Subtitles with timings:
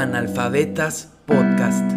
[0.00, 1.92] Analfabetas Podcast.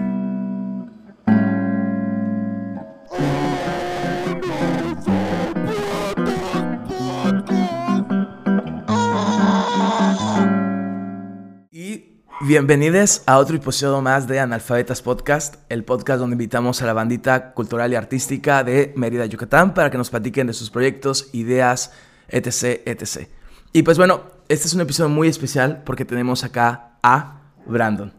[11.72, 16.92] Y bienvenidos a otro episodio más de Analfabetas Podcast, el podcast donde invitamos a la
[16.92, 21.94] bandita cultural y artística de Mérida, Yucatán, para que nos platiquen de sus proyectos, ideas,
[22.28, 23.30] etc, etc.
[23.72, 28.14] Y pues bueno, este es un episodio muy especial porque tenemos acá a Brandon.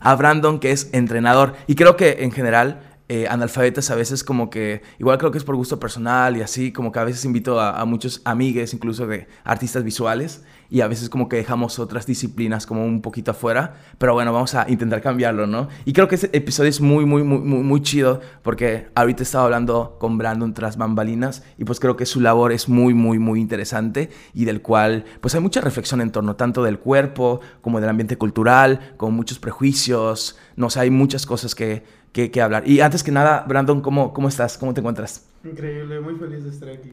[0.00, 1.54] A Brandon que es entrenador.
[1.66, 5.44] Y creo que en general eh, analfabetas a veces como que, igual creo que es
[5.44, 9.26] por gusto personal y así, como que a veces invito a, muchos amigues, incluso de
[9.44, 14.12] artistas visuales, y a veces como que dejamos otras disciplinas como un poquito afuera, pero
[14.12, 15.68] bueno, vamos a intentar cambiarlo, ¿no?
[15.86, 19.96] Y creo que este episodio es muy, muy, muy, muy, chido, porque ahorita estaba hablando
[19.98, 24.10] con Brandon tras bambalinas, y pues creo que su labor es muy, muy, muy interesante,
[24.34, 28.18] y del cual, pues hay mucha reflexión en torno tanto del cuerpo, como del ambiente
[28.18, 32.66] cultural, como muchos prejuicios, no sé, hay muchas cosas que, que, que hablar.
[32.66, 34.58] Y antes que nada, Brandon, ¿cómo, ¿cómo estás?
[34.58, 35.26] ¿Cómo te encuentras?
[35.44, 36.92] Increíble, muy feliz de estar aquí.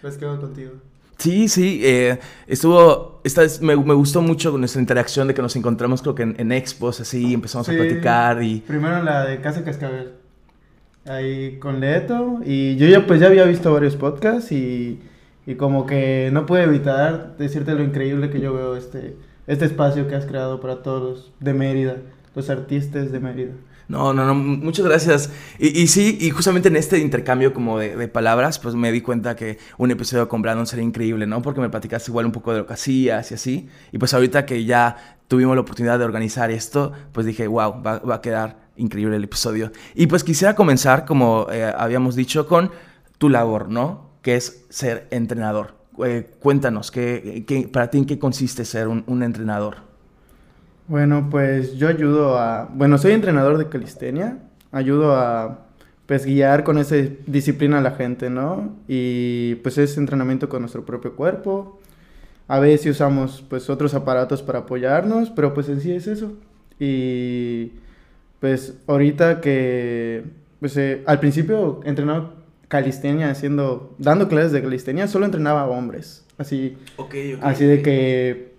[0.00, 0.72] Pues quedo contigo.
[1.18, 5.56] Sí, sí, eh, estuvo, esta vez me, me, gustó mucho nuestra interacción de que nos
[5.56, 8.60] encontramos creo que en, en expos, así, empezamos Sí, a platicar y...
[8.60, 10.12] Primero la de Casa Cascabel.
[11.06, 12.40] Ahí con Leto.
[12.44, 15.00] Y yo ya pues ya había visto varios podcasts y,
[15.46, 20.08] y como que no pude evitar decirte lo increíble que yo veo este, este espacio
[20.08, 21.96] que has creado para todos de Mérida,
[22.34, 23.52] los artistas de Mérida.
[23.88, 25.30] No, no, no, muchas gracias.
[25.58, 29.58] Y, sí, y justamente en este intercambio como de, palabras, pues me di cuenta que
[29.78, 31.40] un episodio con Brandon sería increíble, ¿no?
[31.40, 33.68] Porque me platicaste igual un poco de lo que hacías y así.
[33.92, 38.14] Y pues ahorita que ya tuvimos la oportunidad de organizar esto, pues dije, wow, va,
[38.14, 39.70] a quedar increíble el episodio.
[39.94, 42.72] Y pues quisiera comenzar, como eh, habíamos dicho, con
[43.18, 44.10] tu labor, ¿no?
[44.20, 45.76] Que es ser entrenador.
[46.04, 49.86] Eh, cuéntanos, ¿qué, para ti en qué consiste ser un entrenador?
[50.88, 52.68] Bueno, pues yo ayudo a...
[52.72, 54.38] Bueno, soy entrenador de calistenia.
[54.70, 55.66] Ayudo a,
[56.06, 56.96] pues, guiar con esa
[57.26, 58.76] disciplina a la gente, ¿no?
[58.86, 61.80] Y, pues, es entrenamiento con nuestro propio cuerpo.
[62.46, 66.34] A veces usamos, pues, otros aparatos para apoyarnos, pero, pues, en sí es eso.
[66.78, 67.72] Y,
[68.40, 70.24] pues, ahorita que...
[70.60, 72.34] Pues, eh, al principio entrenaba
[72.68, 73.96] calistenia haciendo...
[73.98, 76.24] Dando clases de calistenia, solo entrenaba a hombres.
[76.38, 76.76] Así...
[76.96, 78.55] Okay, okay, así de que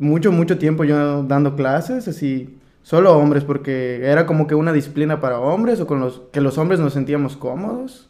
[0.00, 5.20] mucho, mucho tiempo yo dando clases, así, solo hombres, porque era como que una disciplina
[5.20, 8.08] para hombres o con los que los hombres nos sentíamos cómodos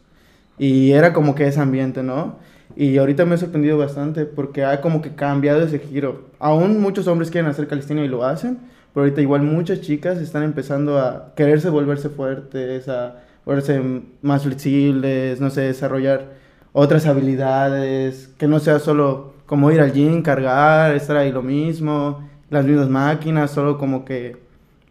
[0.57, 2.37] y era como que ese ambiente, ¿no?
[2.77, 6.29] Y ahorita me ha sorprendido bastante porque ha como que cambiado ese giro.
[6.39, 8.59] Aún muchos hombres quieren hacer calistenia y lo hacen,
[8.93, 13.81] pero ahorita igual muchas chicas están empezando a quererse volverse fuertes, a volverse
[14.21, 16.39] más flexibles, no sé, desarrollar
[16.71, 22.25] otras habilidades, que no sea solo como ir al gym, cargar, estar ahí lo mismo,
[22.49, 24.37] las mismas máquinas, solo como que,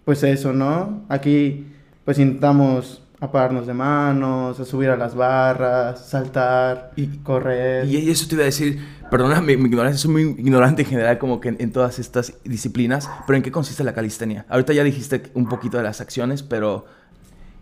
[0.05, 1.07] pues eso, ¿no?
[1.09, 1.65] Aquí
[2.05, 7.87] pues intentamos apararnos de manos, a subir a las barras, saltar, y correr.
[7.87, 8.79] Y eso te iba a decir,
[9.11, 12.35] perdona mi, mi ignorancia, soy muy ignorante en general como que en, en, todas estas
[12.45, 14.45] disciplinas, pero ¿en qué consiste la calistenia?
[14.51, 16.85] Ahorita ya dijiste un poquito de las acciones, pero...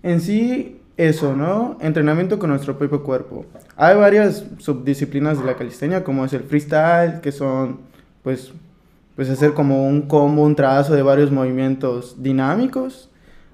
[0.03, 1.79] En sí, eso, ¿no?
[1.81, 3.47] Entrenamiento con nuestro propio cuerpo.
[3.77, 7.79] Hay varias subdisciplinas de la calistenia, como es el freestyle, que son,
[8.25, 8.53] pues,
[9.15, 13.09] pues hacer como un combo, un trazo de varios movimientos dinámicos.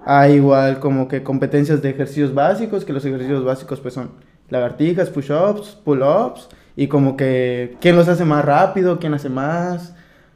[0.07, 4.11] Hay igual como que competencias de ejercicios básicos, que los ejercicios básicos pues son
[4.49, 9.95] lagartijas, push-ups, pull-ups, y como que quién los hace más rápido, quién hace más.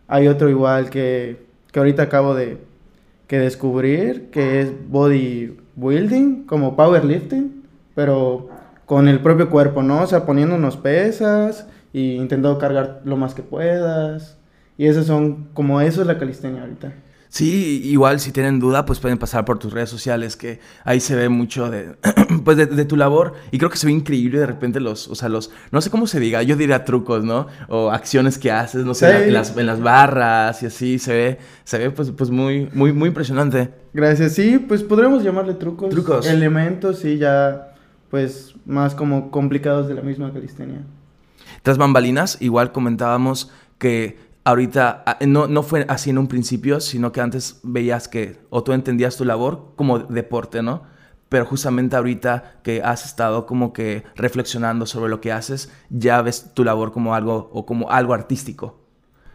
[0.09, 2.59] Hay otro igual que, que ahorita acabo de
[3.27, 7.63] que descubrir, que es body building, como powerlifting,
[7.95, 8.49] pero
[8.87, 10.03] con el propio cuerpo, ¿no?
[10.03, 14.39] O sea, poniéndonos pesas y intentando cargar lo más que puedas.
[14.77, 16.93] Y esas son, como eso es la calistenia ahorita.
[17.31, 21.15] Sí, igual si tienen duda, pues pueden pasar por tus redes sociales, que ahí se
[21.15, 21.95] ve mucho de,
[22.45, 23.35] pues de, de, tu labor.
[23.51, 26.07] Y creo que se ve increíble de repente los, o sea, los, no sé cómo
[26.07, 27.47] se diga, yo diría trucos, ¿no?
[27.69, 29.29] O acciones que haces, no sé, sí.
[29.29, 32.95] en, las, en las barras y así, se ve, se ve pues, pues muy, muy,
[32.95, 33.71] muy impresionante.
[33.99, 35.91] Gracias, sí, pues podremos llamarle trucos.
[35.91, 36.25] Trucos.
[36.29, 37.75] Elementos, sí, ya,
[38.13, 40.83] pues más como complicados de la misma calistenia.
[41.65, 47.21] Tras bambalinas, igual comentábamos que ahorita no, no fue así en un principio, sino que
[47.21, 50.85] antes veías que, o tú entendías tu labor como deporte, ¿no?
[51.29, 56.55] Pero justamente ahorita que has estado como que reflexionando sobre lo que haces, ya ves
[56.55, 58.78] tu labor como algo, o como algo artístico.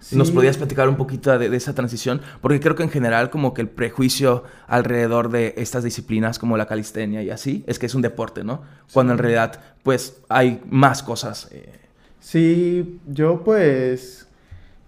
[0.03, 0.17] Sí.
[0.17, 2.21] ¿Nos podías platicar un poquito de, de, esa transición?
[2.41, 6.65] Porque creo que en general como que el prejuicio alrededor de estas disciplinas como la
[6.65, 8.63] calistenia y así, es que es un deporte, ¿no?
[8.88, 8.94] Sí.
[8.94, 11.47] Cuando en realidad pues hay más cosas.
[11.51, 11.79] Eh.
[12.19, 14.27] Sí, yo pues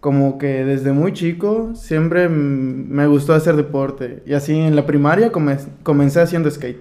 [0.01, 4.21] como que desde muy chico siempre me gustó hacer deporte.
[4.25, 6.77] Y así en la primaria comencé haciendo skate.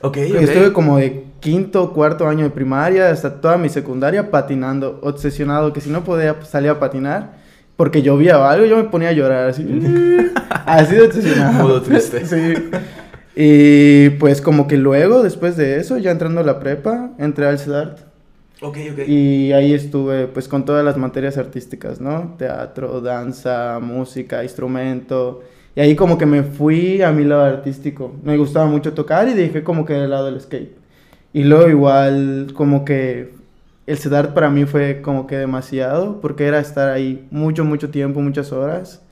[0.00, 5.72] Ok, Estuve como de quinto, cuarto año de primaria hasta toda mi secundaria patinando, obsesionado,
[5.72, 7.37] que si no podía pues, salir a patinar,
[7.78, 9.62] porque llovía o algo, yo me ponía a llorar así.
[10.66, 11.62] así de obsesionado.
[11.62, 12.26] Modo triste.
[12.26, 12.54] sí.
[13.36, 17.60] Y pues como que luego, después de eso, ya entrando a la prepa, entré al
[17.60, 18.00] CEDART.
[18.62, 19.06] Ok, ok.
[19.06, 22.34] Y ahí estuve pues con todas las materias artísticas, ¿no?
[22.36, 25.44] Teatro, danza, música, instrumento.
[25.76, 28.12] Y ahí como que me fui a mi lado artístico.
[28.24, 30.76] Me gustaba mucho tocar y dije como que del lado del skate.
[31.32, 33.37] Y luego igual como que
[33.88, 38.20] el CEDART para mí fue como que demasiado porque era estar ahí mucho, mucho tiempo,
[38.20, 39.02] muchas horas.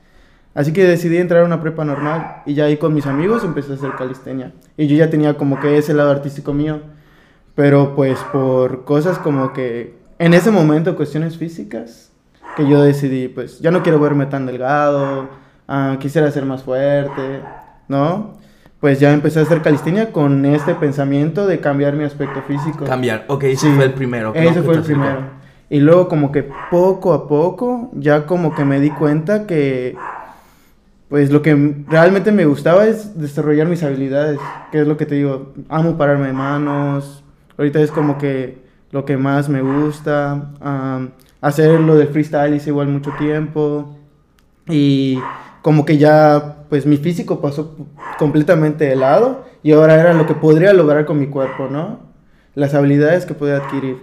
[0.53, 3.71] Así que decidí entrar a una prepa normal y ya ahí con mis amigos empecé
[3.71, 4.53] a hacer calistenia.
[4.77, 6.81] Y yo ya tenía como que ese lado artístico mío.
[7.55, 12.11] Pero pues por cosas como que en ese momento, cuestiones físicas,
[12.55, 15.29] que yo decidí, pues ya no quiero verme tan delgado,
[15.67, 17.41] uh, quisiera ser más fuerte,
[17.87, 18.33] ¿no?
[18.79, 22.85] Pues ya empecé a hacer calistenia con este pensamiento de cambiar mi aspecto físico.
[22.85, 24.33] Cambiar, ok, ese fue el primero.
[24.35, 25.37] Ese fue el primero.
[25.69, 29.95] Y luego como que poco a poco ya como que me di cuenta que
[31.09, 34.39] pues lo que realmente me gustaba es desarrollar mis habilidades,
[34.71, 37.23] que es lo que te digo, amo pararme de manos,
[37.57, 38.59] Ahorita es como que
[38.91, 40.51] lo que más me gusta.
[41.41, 43.95] hacer lo del freestyle hice igual mucho tiempo.
[44.67, 45.19] Y
[45.61, 47.75] como que ya, pues mi físico pasó
[48.19, 49.45] completamente de lado.
[49.63, 51.99] Y ahora era lo que podría lograr con mi cuerpo, ¿no?
[52.55, 53.97] Las habilidades que podía adquirir.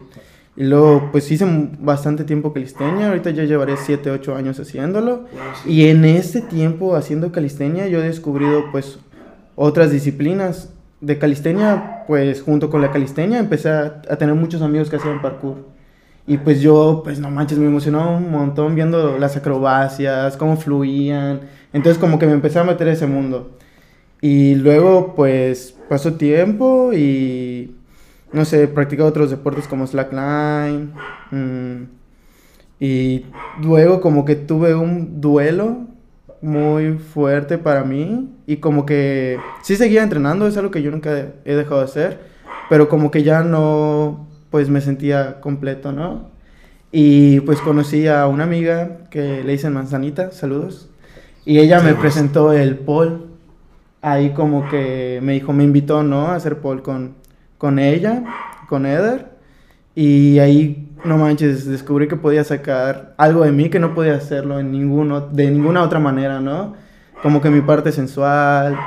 [0.57, 1.47] Y luego, pues hice
[1.81, 3.09] bastante tiempo calistenia.
[3.09, 5.25] Ahorita ya llevaré 7, 8 años haciéndolo.
[5.67, 8.99] Y en este tiempo haciendo calistenia, yo he descubrido, pues,
[9.57, 10.71] otras disciplinas
[11.01, 15.74] de calistenia, pues junto con la calistenia empecé a, tener muchos amigos que hacían parkour.
[16.27, 21.41] Y pues yo, pues no manches, me emocionaba un montón viendo las acrobacias, cómo fluían.
[21.73, 23.59] Entonces como que me empecé a meter ese mundo.
[24.21, 27.77] Y luego pues pasó tiempo y,
[28.33, 30.93] no sé, practicé otros deportes como slackline.
[31.31, 31.83] Mm,
[32.81, 33.27] y
[33.63, 35.87] luego como que tuve un duelo
[36.41, 41.29] muy fuerte para mí y como que sí seguía entrenando, es algo que yo nunca
[41.45, 42.21] he dejado de hacer,
[42.69, 46.29] pero como que ya no, pues me sentía completo, ¿no?
[46.93, 50.89] Y pues conocí a una amiga que le dicen Manzanita, saludos,
[51.45, 53.17] y ella me presentó el pole,
[54.01, 56.29] ahí como que me dijo, me invitó, ¿no?
[56.29, 57.15] A hacer pole con,
[57.59, 58.23] con ella,
[58.69, 59.27] con Eder,
[59.97, 64.61] y ahí no manches, descubrí que podía sacar algo de mí que no podía hacerlo
[64.61, 66.75] en ninguno, de ninguna otra manera, ¿no?
[67.25, 68.79] Como que mi parte sensual,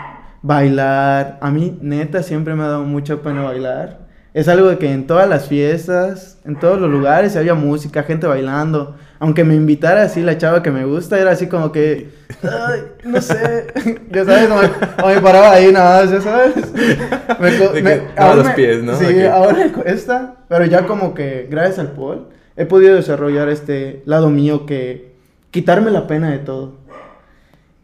[0.41, 1.39] bailar.
[1.41, 4.06] A mí, neta, siempre me ha dado mucha pena bailar.
[4.37, 8.27] Es algo de que en todas las fiestas, en todos los lugares había música, gente
[8.27, 8.95] bailando.
[9.17, 12.11] Aunque me invitara así la chava que me gusta, era así como que,
[12.43, 13.65] ay, no sé,
[14.11, 16.53] ya sabes, o me, paraba ahí nada más, ya sabes.
[17.39, 18.95] Me, me ahora los pies, ¿no?
[18.99, 24.03] Sí, ahora me cuesta, pero ya como que, gracias al Paul, he podido desarrollar este
[24.05, 25.13] lado mío que
[25.49, 26.75] quitarme la pena de todo.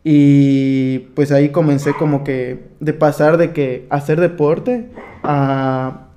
[0.03, 4.91] Y pues ahí comencé como que de pasar de que hacer deporte
[5.23, 6.09] a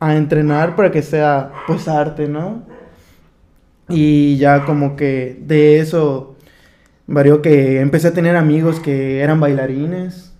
[0.00, 2.62] a entrenar para que sea pues arte, ¿no?
[3.88, 6.36] Y ya como que de eso
[7.06, 10.32] varió que empecé a tener amigos que eran bailarines.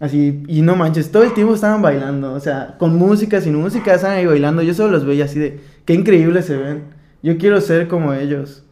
[0.00, 3.94] Así, y no manches, todo el tiempo estaban bailando, o sea, con música, sin música,
[3.94, 4.62] estaban ahí bailando.
[4.62, 6.84] Yo solo los veía así de, qué increíbles se ven.
[7.22, 8.64] Yo quiero ser como ellos.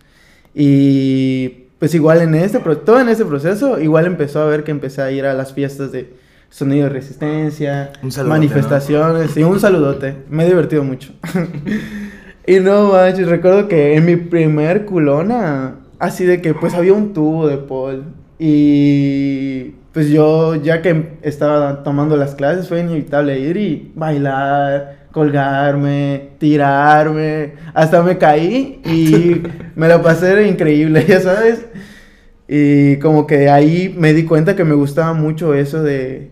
[0.54, 5.02] Y pues igual en este, todo en ese proceso, igual empezó a ver que empecé
[5.02, 6.12] a ir a las fiestas de,
[6.52, 7.92] sonido de resistencia,
[8.26, 10.16] manifestaciones, y un saludote.
[10.28, 11.12] Me he divertido mucho.
[12.46, 17.14] y no manches, recuerdo que en mi primer culona, así de que pues había un
[17.14, 18.04] tubo de Paul.
[18.38, 26.32] Y pues yo, ya que estaba tomando las clases, fue inevitable ir y bailar, colgarme,
[26.38, 27.54] tirarme.
[27.72, 29.42] Hasta me caí y
[29.74, 31.64] me lo pasé increíble, ya sabes.
[32.46, 36.30] Y como que ahí me di cuenta que me gustaba mucho eso de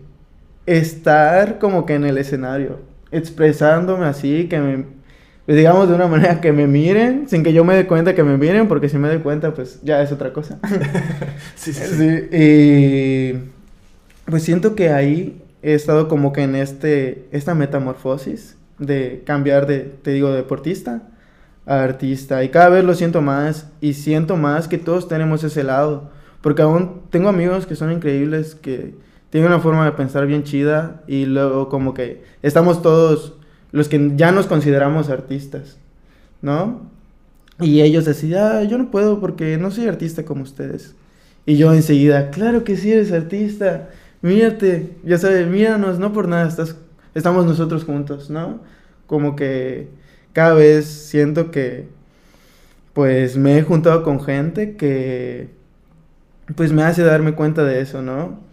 [0.65, 2.79] estar como que en el escenario,
[3.11, 4.85] expresándome así, que me,
[5.45, 8.23] pues, digamos de una manera que me miren, sin que yo me dé cuenta que
[8.23, 10.59] me miren, porque si me doy cuenta, pues ya es otra cosa.
[11.55, 12.27] sí, sí, sí.
[12.31, 13.33] Y
[14.29, 19.79] pues siento que ahí he estado como que en este, esta metamorfosis de cambiar de,
[19.79, 21.03] te digo, deportista
[21.65, 22.43] a artista.
[22.43, 26.11] Y cada vez lo siento más y siento más que todos tenemos ese lado.
[26.41, 28.95] Porque aún tengo amigos que son increíbles, que
[29.31, 33.33] tiene una forma de pensar bien chida y luego como que estamos todos
[33.71, 35.77] los que ya nos consideramos artistas,
[36.41, 36.81] ¿no?
[37.59, 40.95] Y ellos decían, ah, yo no puedo porque no soy artista como ustedes.
[41.45, 43.89] Y yo enseguida, claro que sí eres artista.
[44.21, 46.75] Mírate, ya sabes, míranos, no por nada estás,
[47.15, 48.59] estamos nosotros juntos, ¿no?
[49.07, 49.87] Como que
[50.33, 51.87] cada vez siento que
[52.93, 55.49] pues me he juntado con gente que
[56.55, 58.50] pues me hace darme cuenta de eso, ¿no?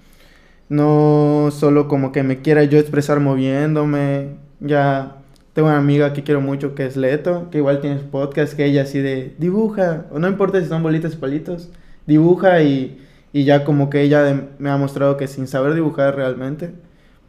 [0.68, 5.16] No solo como que me quiera yo expresar moviéndome, ya
[5.54, 8.82] tengo una amiga que quiero mucho que es Leto, que igual tiene podcast, que ella
[8.82, 11.70] así de dibuja, o no importa si son bolitas o palitos,
[12.06, 12.98] dibuja y,
[13.32, 16.72] y ya como que ella me ha mostrado que sin saber dibujar realmente,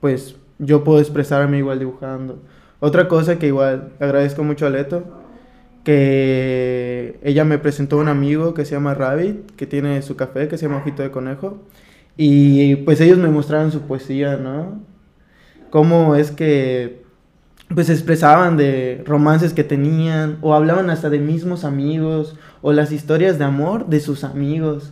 [0.01, 2.41] pues yo puedo expresarme igual dibujando.
[2.81, 5.03] Otra cosa que igual agradezco mucho a Leto
[5.84, 10.58] que ella me presentó un amigo que se llama Rabbit, que tiene su café, que
[10.58, 11.58] se llama Ojito de Conejo,
[12.22, 14.82] y pues ellos me mostraron su poesía, ¿no?
[15.70, 17.02] Cómo es que
[17.74, 23.40] pues expresaban de romances que tenían, o hablaban hasta de mismos amigos, o las historias
[23.40, 24.92] de amor de sus amigos.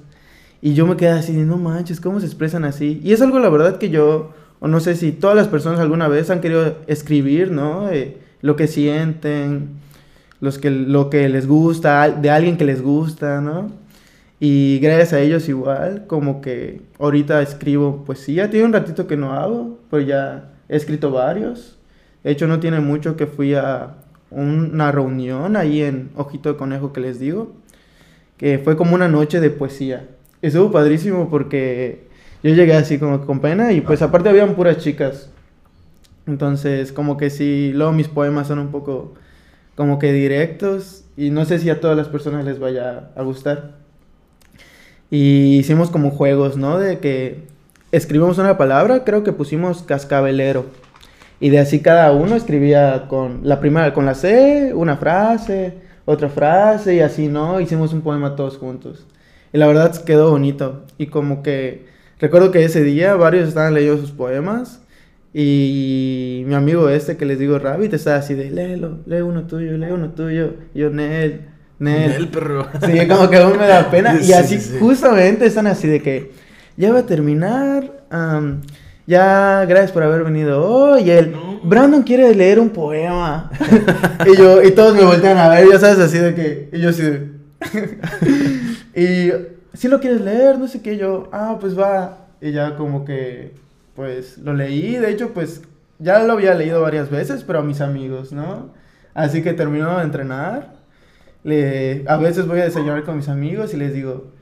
[0.61, 3.01] Y yo me quedé así, no manches, ¿cómo se expresan así?
[3.03, 4.31] Y es algo, la verdad, que yo,
[4.61, 7.89] o no sé si todas las personas alguna vez han querido escribir, ¿no?
[7.89, 9.71] Eh, lo que sienten,
[10.39, 13.69] los que, lo que les gusta, de alguien que les gusta, ¿no?
[14.39, 18.49] Y gracias a ellos igual, como que ahorita escribo poesía.
[18.49, 21.77] Tiene un ratito que no hago, pero ya he escrito varios.
[22.23, 23.95] De hecho, no tiene mucho que fui a
[24.29, 27.53] una reunión ahí en Ojito de Conejo que les digo,
[28.37, 30.07] que fue como una noche de poesía.
[30.41, 32.07] Estuvo padrísimo porque
[32.43, 35.31] yo llegué así como con pena y pues aparte habían puras chicas.
[36.27, 39.15] Entonces, como que sí, luego mis poemas son un poco
[39.75, 43.86] como que directos y no sé si a todas las personas les vaya a gustar.
[45.09, 46.77] Y hicimos como juegos, ¿no?
[46.77, 47.47] De que
[47.91, 50.65] escribimos una palabra, creo que pusimos cascabelero.
[51.39, 56.29] Y de así cada uno escribía con la primera, con la C, una frase, otra
[56.29, 57.61] frase y así, ¿no?
[57.61, 59.05] Hicimos un poema todos juntos.
[59.53, 60.83] Y la verdad quedó bonito.
[60.97, 61.85] Y como que
[62.19, 64.81] recuerdo que ese día varios estaban leyendo sus poemas
[65.33, 69.77] y mi amigo este que les digo Rabbit está así de, léelo, lee uno tuyo,
[69.77, 70.55] lee uno tuyo.
[70.73, 71.41] Y yo, Nel,
[71.79, 72.11] Nel.
[72.11, 72.67] Nel, perro.
[72.85, 74.19] Sí, como que aún me da pena.
[74.21, 76.31] y así justamente están así de que,
[76.75, 77.91] ya va a terminar,
[79.05, 81.03] ya, gracias por haber venido hoy.
[81.03, 83.49] Y él, Brandon quiere leer un poema.
[84.25, 86.89] y yo, y todos me voltean a ver, ya sabes, así de que, y yo
[86.89, 87.31] así de...
[88.95, 89.31] y,
[89.73, 92.25] si lo quieres leer, no sé qué, yo, ah, pues va.
[92.41, 93.53] Y ya como que
[93.97, 95.63] pues lo leí, de hecho, pues
[95.97, 98.69] ya lo había leído varias veces, pero a mis amigos, ¿no?
[99.15, 100.76] Así que termino de entrenar,
[101.47, 104.33] le, a veces voy a desayunar con mis amigos y les digo,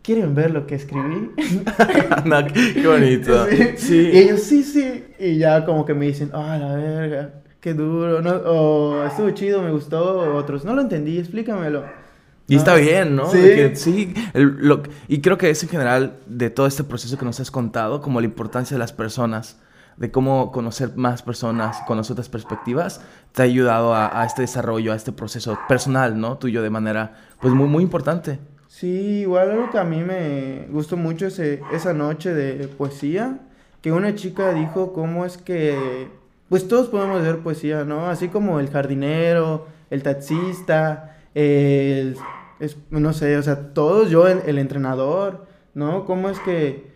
[0.00, 1.32] ¿quieren ver lo que escribí?
[2.54, 3.46] qué bonito.
[3.76, 4.10] Sí.
[4.12, 5.04] Y ellos, sí, sí.
[5.18, 8.30] Y ya como que me dicen, ah, la verga, qué duro, ¿no?
[8.30, 11.82] O estuvo chido, me gustó, otros, no lo entendí, explícamelo.
[12.46, 13.28] Y está bien, ¿no?
[13.28, 13.74] Sí.
[13.74, 14.14] sí
[15.08, 18.20] y creo que es en general de todo este proceso que nos has contado, como
[18.20, 19.58] la importancia de las personas,
[19.96, 23.00] de cómo conocer más personas, conocer otras perspectivas,
[23.32, 26.38] te ha ayudado a, este desarrollo, a este proceso personal, ¿no?
[26.38, 28.38] Tuyo de manera, pues muy, muy importante.
[28.68, 33.38] Sí, igual algo que a mí me gustó mucho ese, esa noche de poesía,
[33.80, 36.08] que una chica dijo cómo es que,
[36.48, 38.08] pues todos podemos leer poesía, ¿no?
[38.08, 42.16] Así como el jardinero, el taxista, el
[42.62, 46.04] es, no sé, o sea, todos, yo, el, entrenador, ¿no?
[46.04, 46.91] ¿Cómo es que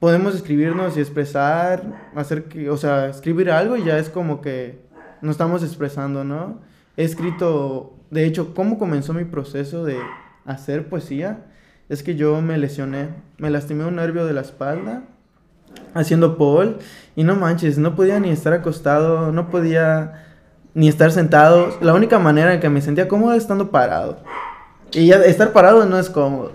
[0.00, 4.80] podemos escribirnos y expresar, hacer que, o sea, escribir algo y ya es como que
[5.22, 6.60] nos estamos expresando, ¿no?
[6.96, 9.98] He escrito, de hecho, ¿cómo comenzó mi proceso de
[10.44, 11.46] hacer poesía?
[11.88, 15.04] Es que yo me lesioné, me lastimé un nervio de la espalda
[15.94, 16.76] haciendo pole
[17.16, 20.24] y no manches, no podía ni estar acostado, no podía
[20.74, 21.76] ni estar sentado.
[21.80, 24.22] La única manera en que me sentía cómodo es estando parado.
[24.92, 26.52] Y ya estar parado no es cómodo.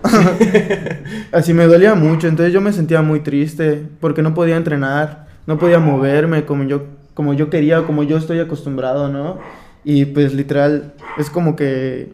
[1.32, 5.58] Así me dolía mucho, entonces yo me sentía muy triste porque no podía entrenar, no
[5.58, 9.38] podía moverme como yo, como yo quería, como yo estoy acostumbrado, ¿no?
[9.84, 12.12] Y pues literal, es como que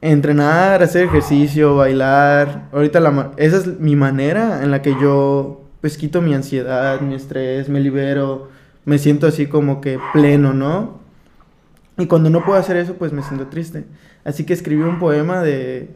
[0.00, 5.96] entrenar, hacer ejercicio, bailar, ahorita la, esa es mi manera en la que yo pues
[5.96, 8.48] quito mi ansiedad, mi estrés, me libero,
[8.84, 11.00] me siento así como que pleno, ¿no?
[11.98, 13.84] Y cuando no puedo hacer eso, pues me siento triste.
[14.24, 15.90] Así que escribí un poema de,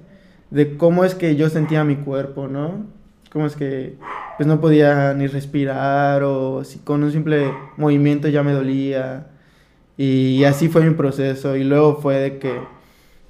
[0.50, 2.87] de cómo es que yo sentía mi cuerpo, ¿no?
[3.30, 3.97] Cómo es que
[4.37, 9.28] pues no podía ni respirar o si con un simple movimiento ya me dolía.
[9.97, 11.56] Y así fue mi proceso.
[11.56, 12.54] Y luego fue de que,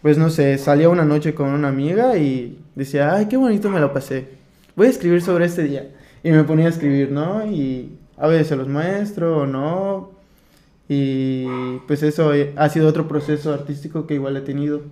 [0.03, 3.81] pues no sé, salía una noche con una amiga y decía, ay, qué bonito me
[3.81, 4.29] lo pasé.
[4.75, 5.89] Voy a escribir sobre este día.
[6.25, 7.47] Y me ponía a escribir, ¿no?
[7.47, 10.11] Y a veces se los muestro o no,
[10.89, 11.47] y
[11.87, 14.83] pues eso ha sido otro proceso artístico que igual he tenido,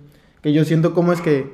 [0.41, 1.51] Que yo siento como es que,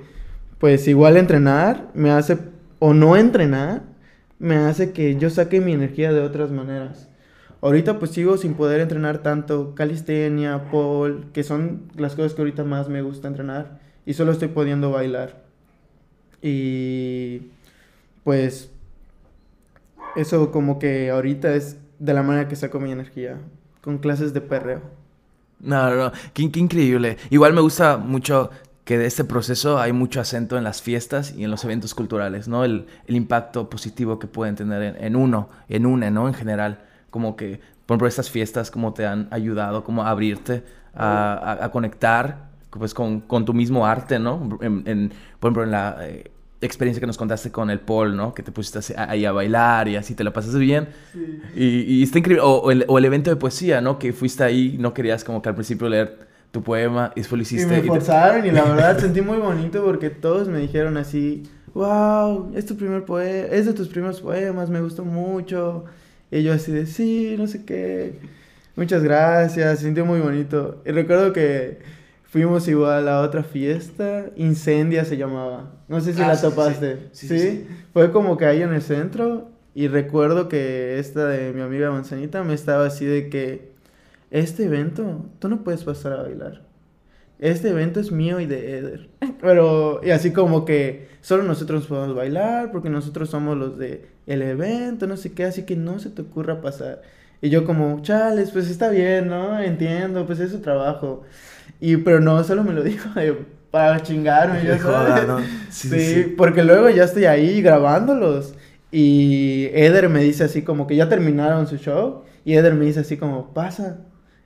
[0.59, 2.37] pues igual entrenar me hace,
[2.79, 3.83] o no entrenar,
[4.39, 7.07] me hace que yo saque mi energía de otras maneras.
[7.61, 12.63] Ahorita pues sigo sin poder entrenar tanto calistenia, pole, que son las cosas que ahorita
[12.63, 13.79] más me gusta entrenar.
[14.05, 15.43] Y solo estoy pudiendo bailar.
[16.41, 17.51] Y
[18.23, 18.71] pues
[20.15, 23.37] eso como que ahorita es de la manera que saco mi energía,
[23.81, 24.81] con clases de perreo.
[25.59, 27.17] No, no, no, qué, increíble.
[27.29, 28.49] Igual me gusta mucho
[28.83, 32.47] que de este proceso hay mucho acento en las fiestas y en los eventos culturales,
[32.47, 32.63] ¿no?
[32.63, 36.27] El, impacto positivo que pueden tener en, uno, en una, ¿no?
[36.27, 40.63] En general como que, por ejemplo, estas fiestas, como te han ayudado como a abrirte,
[40.95, 44.39] a, conectar pues con, tu mismo arte, ¿no?
[44.49, 46.31] Por ejemplo, en la eh,
[46.61, 48.33] experiencia que nos contaste con el Paul, ¿no?
[48.33, 50.89] Que te pusiste ahí a bailar y así te la pasas bien.
[51.11, 51.41] Sí.
[51.55, 51.65] Y,
[51.95, 52.43] y, está increíble.
[52.45, 53.97] O, el, o, el, evento de poesía, ¿no?
[53.97, 56.19] Que fuiste ahí, no querías como que al principio leer
[56.51, 57.77] tu poema y después lo hiciste.
[57.77, 62.51] Y me forzaron y, la verdad sentí muy bonito porque todos me dijeron así, wow,
[62.55, 65.85] es tu primer poema, es de tus primeros poemas, me gustó mucho.
[66.29, 68.19] Y yo así de, sí, no sé qué.
[68.75, 70.81] Muchas gracias, se sintió muy bonito.
[70.85, 71.79] Y recuerdo que
[72.31, 75.69] fuimos igual a otra fiesta, Incendia se llamaba.
[75.89, 77.09] No sé si ah, la topaste.
[77.11, 81.59] Sí sí, Fue como que ahí en el centro y recuerdo que esta de mi
[81.59, 83.73] amiga Manzanita me estaba así de que,
[84.31, 86.61] este evento, tú no puedes pasar a bailar.
[87.39, 89.09] Este evento es mío y de Eder.
[89.41, 94.41] Pero, y así como que solo nosotros podemos bailar porque nosotros somos los de el
[94.41, 97.01] evento, no sé qué, así que no se te ocurra pasar.
[97.41, 99.59] Y yo como, chales, pues está bien, ¿no?
[99.59, 101.23] Entiendo, pues es su trabajo.
[101.79, 103.09] Y, pero no, solo me lo dijo
[103.71, 104.75] para chingarme, yo
[105.25, 105.39] ¿no?
[105.69, 108.53] sí, sí, porque luego ya estoy ahí grabándolos.
[108.91, 112.23] Y Eder me dice así como que ya terminaron su show.
[112.43, 114.01] Y Eder me dice así como, pasa.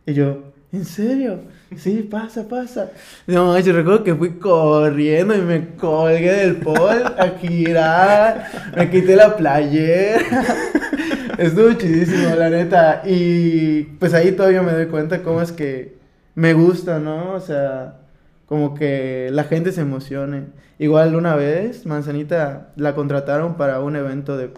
[0.05, 1.39] Y yo, ¿en serio?
[1.77, 2.91] Sí, pasa, pasa.
[3.27, 8.47] No, yo recuerdo que fui corriendo y me colgué del pol a girar.
[8.75, 10.19] Me quité la playera.
[11.37, 13.01] Estuvo chidísimo, la neta.
[13.05, 15.95] Y pues ahí todavía me doy cuenta cómo es que
[16.35, 17.33] me gusta, ¿no?
[17.33, 17.99] O sea,
[18.45, 20.47] como que la gente se emocione.
[20.77, 24.51] Igual una vez, Manzanita la contrataron para un evento de,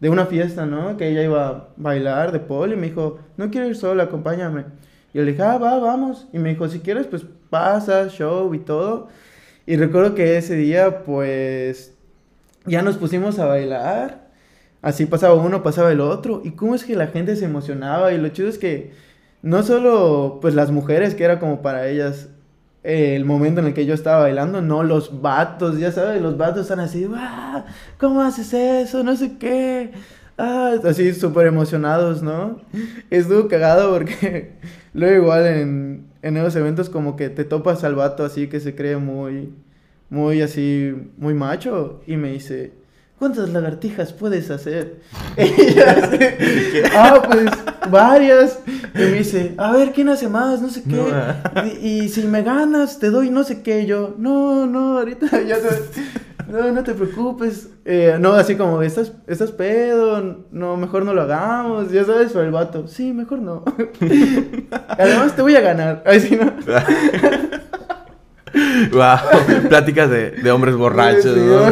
[0.00, 0.96] de, una fiesta, ¿no?
[0.96, 4.64] Que ella iba a bailar de pol y me dijo, no quiero ir sola, acompáñame.
[5.22, 6.26] Y le dije, ah, va, vamos.
[6.32, 9.08] Y me dijo, si quieres, pues pasa, show y todo.
[9.64, 11.94] Y recuerdo que ese día, pues,
[12.66, 14.28] ya nos pusimos a bailar.
[14.82, 16.42] Así pasaba uno, pasaba el otro.
[16.44, 18.12] Y cómo es que la gente se emocionaba.
[18.12, 18.92] Y lo chido es que
[19.40, 22.28] no solo, pues, las mujeres, que era como para ellas
[22.84, 26.36] eh, el momento en el que yo estaba bailando, no los vatos, ya sabes, los
[26.36, 27.08] vatos están así,
[27.98, 29.02] ¿cómo haces eso?
[29.02, 29.92] No sé qué.
[30.38, 32.60] Ah, así súper emocionados, ¿no?
[33.10, 34.52] Estuvo cagado porque
[34.96, 38.74] luego igual en, en esos eventos como que te topas al vato así que se
[38.74, 39.52] cree muy,
[40.10, 42.72] muy así, muy macho y me dice,
[43.18, 44.96] ¿cuántas lagartijas puedes hacer?
[45.38, 45.78] y
[46.94, 47.50] ah, pues
[47.90, 48.60] varias.
[48.94, 50.60] Y me dice, a ver, ¿quién hace más?
[50.60, 51.02] No sé qué.
[51.82, 53.86] Y, y, si me ganas, te doy no sé qué.
[53.86, 55.68] yo, no, no, ahorita ya te...
[56.48, 57.70] No, no te preocupes.
[57.84, 60.44] Eh, no, así como, ¿estás, ¿estás pedo?
[60.50, 61.90] No, mejor no lo hagamos.
[61.90, 62.86] Ya sabes, para el vato.
[62.86, 63.64] Sí, mejor no.
[64.88, 66.02] Además, te voy a ganar.
[66.06, 66.52] Así, ¿no?
[68.92, 69.18] wow,
[69.68, 71.62] pláticas de, de hombres borrachos, ¿no?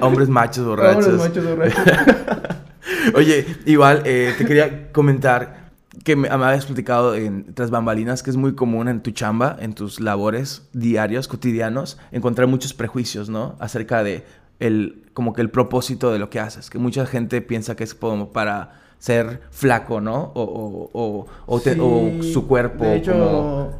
[0.00, 1.06] hombres, machos borrachos.
[1.06, 1.84] Hombres machos borrachos.
[3.14, 5.63] Oye, igual eh, te quería comentar
[6.02, 9.74] que me, habías platicado en tras bambalinas que es muy común en tu chamba, en
[9.74, 13.56] tus labores diarios, cotidianos, encontrar muchos prejuicios, ¿no?
[13.60, 14.24] Acerca de
[14.60, 17.94] el, como que el propósito de lo que haces, que mucha gente piensa que es
[17.94, 20.32] como para ser flaco, ¿no?
[20.34, 22.84] O, o, o, su cuerpo.
[22.84, 23.72] De hecho,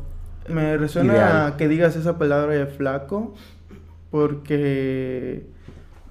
[0.49, 3.35] me resuena que digas esa palabra de flaco,
[4.11, 5.47] porque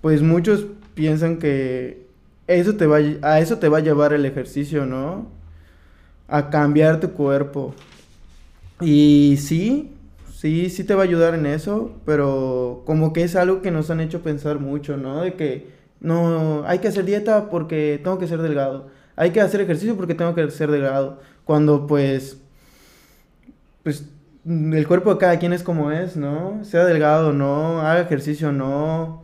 [0.01, 2.07] pues muchos piensan que
[2.47, 5.27] eso te va, a eso te va a llevar el ejercicio, ¿no?
[6.33, 7.75] A cambiar tu cuerpo.
[8.81, 9.93] Y sí,
[10.33, 13.91] sí, sí te va a ayudar en eso, pero como que es algo que nos
[13.91, 15.21] han hecho pensar mucho, ¿no?
[15.21, 15.67] De que
[15.99, 18.87] no, hay que hacer dieta porque tengo que ser delgado.
[19.15, 21.19] Hay que hacer ejercicio porque tengo que ser delgado.
[21.45, 22.39] Cuando pues,
[23.83, 24.09] pues
[24.43, 26.63] el cuerpo de cada quien es como es, ¿no?
[26.63, 29.22] Sea delgado o no, haga ejercicio o no,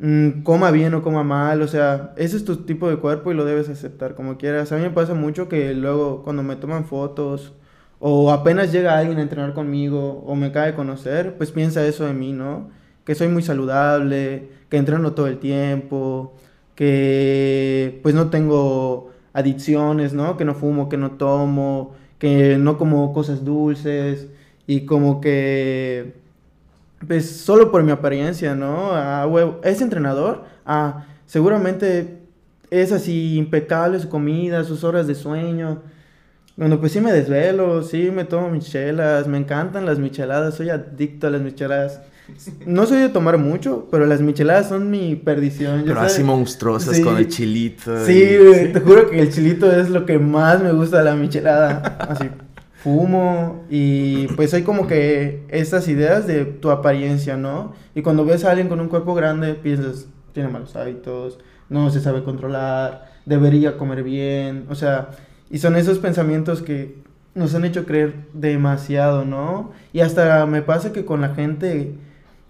[0.00, 3.34] Mm, coma bien o coma mal, o sea, ese es tu tipo de cuerpo y
[3.34, 4.70] lo debes aceptar como quieras.
[4.70, 7.52] A mí me pasa mucho que luego cuando me toman fotos
[7.98, 12.12] o apenas llega alguien a entrenar conmigo o me de conocer, pues piensa eso de
[12.14, 12.70] mí, ¿no?
[13.04, 16.34] Que soy muy saludable, que entreno todo el tiempo,
[16.76, 20.36] que pues no tengo adicciones, ¿no?
[20.36, 24.28] Que no fumo, que no tomo, que no como cosas dulces
[24.66, 26.14] y como que
[27.06, 28.90] pues solo por mi apariencia, ¿no?
[28.92, 32.18] Ah, huevo, es entrenador, ah, seguramente
[32.70, 35.82] es así impecable su comida, sus horas de sueño.
[36.56, 41.28] Bueno, pues sí me desvelo, sí me tomo michelas, me encantan las micheladas, soy adicto
[41.28, 42.00] a las micheladas.
[42.66, 45.84] No soy de tomar mucho, pero las micheladas son mi perdición.
[45.86, 48.04] Pero así monstruosas con el chilito.
[48.04, 48.36] Sí,
[48.72, 51.96] te juro que el chilito es lo que más me gusta de la michelada.
[52.00, 52.28] Así,
[52.78, 57.74] fumo y pues hay como que estas ideas de tu apariencia, ¿no?
[57.94, 61.38] Y cuando ves a alguien con un cuerpo grande, piensas, tiene malos hábitos,
[61.68, 65.10] no se sabe controlar, debería comer bien, o sea
[65.50, 66.96] y son esos pensamientos que
[67.34, 69.72] nos han hecho creer demasiado, ¿no?
[69.92, 71.94] Y hasta me pasa que con la gente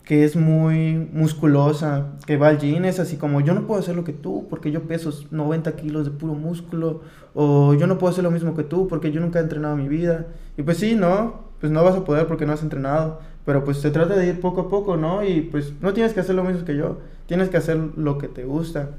[0.09, 3.95] que es muy musculosa, que va al gym, es así como, yo no puedo hacer
[3.95, 7.03] lo que tú porque yo peso 90 kilos de puro músculo,
[7.35, 9.87] o yo no puedo hacer lo mismo que tú porque yo nunca he entrenado mi
[9.87, 10.29] vida.
[10.57, 11.43] Y pues sí, ¿no?
[11.61, 14.41] Pues no vas a poder porque no has entrenado, pero pues se trata de ir
[14.41, 15.23] poco a poco, ¿no?
[15.23, 18.29] Y pues no tienes que hacer lo mismo que yo, tienes que hacer lo que
[18.29, 18.93] te gusta.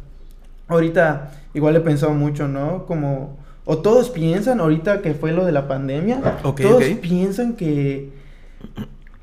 [0.68, 2.86] Ahorita igual he pensado mucho, ¿no?
[2.86, 8.12] Como o todos piensan, ahorita que fue lo de la pandemia, todos piensan que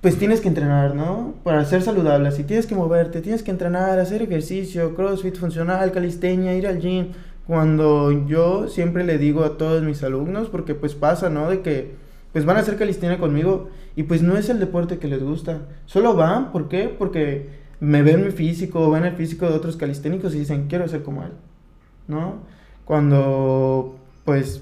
[0.01, 1.35] pues tienes que entrenar, ¿no?
[1.43, 6.55] Para ser saludable, así tienes que moverte, tienes que entrenar, hacer ejercicio, crossfit funcional, calistenia,
[6.55, 7.13] ir al gym.
[7.47, 11.49] Cuando yo siempre le digo a todos mis alumnos, porque pues pasa, ¿no?
[11.49, 11.95] De que
[12.33, 15.63] pues van a hacer calistenia conmigo y pues no es el deporte que les gusta.
[15.87, 16.95] Solo van, ¿por qué?
[16.97, 17.49] Porque
[17.81, 21.23] me ven mi físico, ven el físico de otros calisténicos y dicen, quiero ser como
[21.23, 21.33] él,
[22.09, 22.41] ¿no?
[22.85, 24.61] Cuando pues,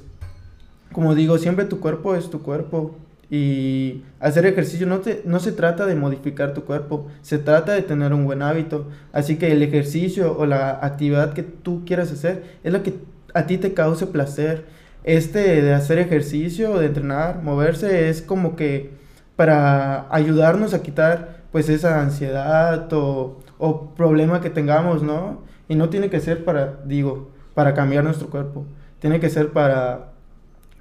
[0.93, 2.95] como digo, siempre tu cuerpo es tu cuerpo.
[3.35, 7.83] Y hacer ejercicio no, te, no se trata de modificar tu cuerpo, se trata de
[7.83, 8.87] tener un buen hábito.
[9.13, 12.95] Así que el ejercicio o la actividad que tú quieras hacer es la que
[13.35, 14.67] a ti te cause placer.
[15.03, 18.93] Este de hacer ejercicio, de entrenar, moverse, es como que
[19.35, 25.43] para ayudarnos a quitar pues esa ansiedad o, o problema que tengamos, ¿no?
[25.69, 28.65] Y no tiene que ser para, digo, para cambiar nuestro cuerpo
[29.05, 30.14] tiene que ser para,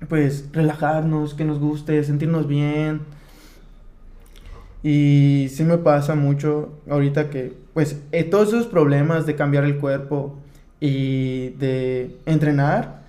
[0.10, 3.02] pues, relajarnos, que nos guste, sentirnos bien.
[4.84, 9.78] Y sí me pasa mucho ahorita que, pues, eh, todos esos problemas de cambiar el
[9.78, 10.36] cuerpo
[10.80, 13.04] y de entrenar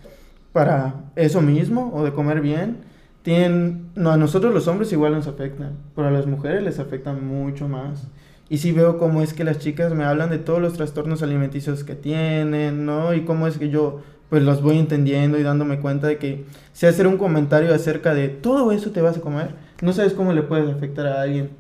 [0.53, 2.79] para eso mismo o de comer bien,
[3.23, 7.27] tienen, no, a nosotros los hombres igual nos afectan, pero a las mujeres les afectan
[7.27, 8.07] mucho más.
[8.49, 11.83] Y sí veo cómo es que las chicas me hablan de todos los trastornos alimenticios
[11.83, 13.15] que tienen, ¿no?
[13.15, 14.03] Y cómo es que yo
[14.35, 18.27] pues los voy entendiendo y dándome cuenta de que si hacer un comentario acerca de
[18.27, 21.51] todo eso te vas a comer, no sabes cómo le puedes afectar a alguien.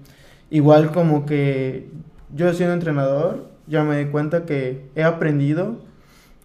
[0.50, 1.88] Igual como que
[2.34, 5.76] yo siendo entrenador, ya me di cuenta que he aprendido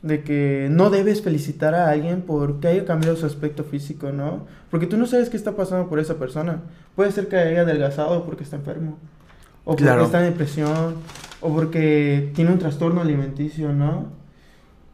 [0.04, 4.46] de que no debes felicitar a alguien porque haya cambiado su aspecto físico, ¿no?
[4.70, 6.62] Porque tú no sabes qué está pasando por esa persona.
[6.96, 9.00] Puede ser que haya adelgazado porque está enfermo,
[9.66, 10.94] o porque está en depresión,
[11.42, 14.19] o porque tiene un trastorno alimenticio, ¿no?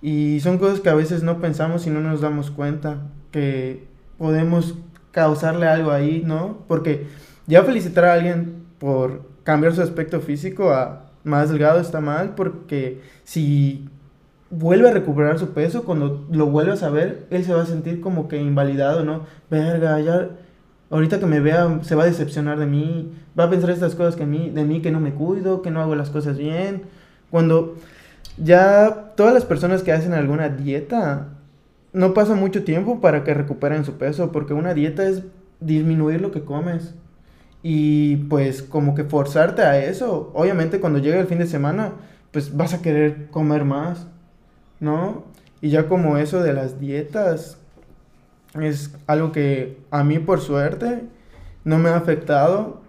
[0.05, 3.87] Y son cosas que a veces no pensamos y no nos damos cuenta que
[4.19, 4.75] podemos
[5.09, 6.59] causarle algo ahí, ¿no?
[6.67, 7.07] Porque
[7.47, 13.01] ya felicitar a alguien por cambiar su aspecto físico a más delgado está mal porque
[13.23, 13.89] si
[14.51, 17.99] vuelve a recuperar su peso, cuando lo vuelvas a ver, él se va a sentir
[17.99, 19.25] como que invalidado, ¿no?
[19.49, 20.29] Verga, ya
[20.91, 24.15] ahorita que me vea se va a decepcionar de mí, va a pensar estas cosas
[24.15, 26.83] que mí, de mí que no me cuido, que no hago las cosas bien.
[27.31, 27.75] Cuando
[28.37, 31.29] ya todas las personas que hacen alguna dieta
[31.93, 35.23] no pasa mucho tiempo para que recuperen su peso, porque una dieta es
[35.59, 36.93] disminuir lo que comes.
[37.63, 41.93] Y pues como que forzarte a eso, obviamente cuando llega el fin de semana,
[42.31, 44.07] pues vas a querer comer más,
[44.79, 45.23] ¿no?
[45.61, 47.57] Y ya como eso de las dietas
[48.61, 51.03] es algo que a mí por suerte
[51.63, 52.81] no me ha afectado,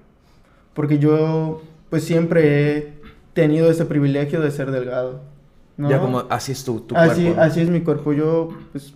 [0.75, 2.93] porque yo pues siempre he
[3.33, 5.36] tenido ese privilegio de ser delgado.
[5.79, 7.41] Ya como así es tu, tu así, cuerpo.
[7.41, 8.13] Así es mi cuerpo.
[8.13, 8.95] Yo, pues,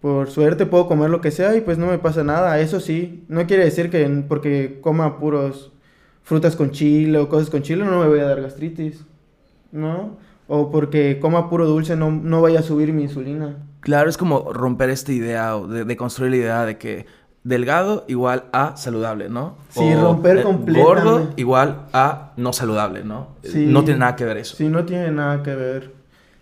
[0.00, 2.58] por suerte puedo comer lo que sea y pues no me pasa nada.
[2.60, 5.72] Eso sí, no quiere decir que porque coma puros
[6.22, 9.04] frutas con chile o cosas con chile no me voy a dar gastritis,
[9.72, 10.16] ¿no?
[10.48, 13.56] O porque coma puro dulce no, no vaya a subir mi insulina.
[13.80, 17.06] Claro, es como romper esta idea o de, construir la idea de que
[17.44, 19.56] delgado igual a saludable, ¿no?
[19.70, 20.82] Sí, romper completamente.
[20.82, 23.28] Gordo igual a no saludable, ¿no?
[23.42, 24.56] Sí, no tiene nada que ver eso.
[24.56, 25.92] Sí, no tiene nada que ver.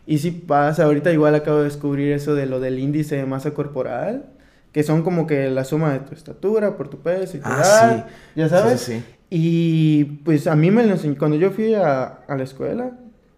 [0.06, 3.52] Y si pasa, ahorita igual acabo de descubrir eso de lo del índice de masa
[3.52, 4.26] corporal,
[4.72, 7.61] que son como que la suma de tu estatura por tu peso y tu ah,
[7.62, 8.12] edad, sí.
[8.37, 8.80] ya sabes.
[8.80, 12.42] Sí, sí, y pues a mí me lo enseñó, cuando yo fui a, a la
[12.42, 12.92] escuela,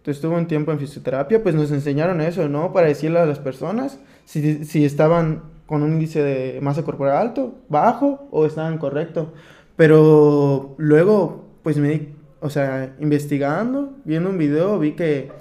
[0.09, 2.73] estuve un tiempo en fisioterapia, pues nos enseñaron eso, ¿no?
[2.73, 7.55] Para decirle a las personas si, si estaban con un índice de masa corporal alto,
[7.69, 9.31] bajo o estaban correcto.
[9.77, 15.31] Pero luego, pues me di o sea, investigando, viendo un video, vi que,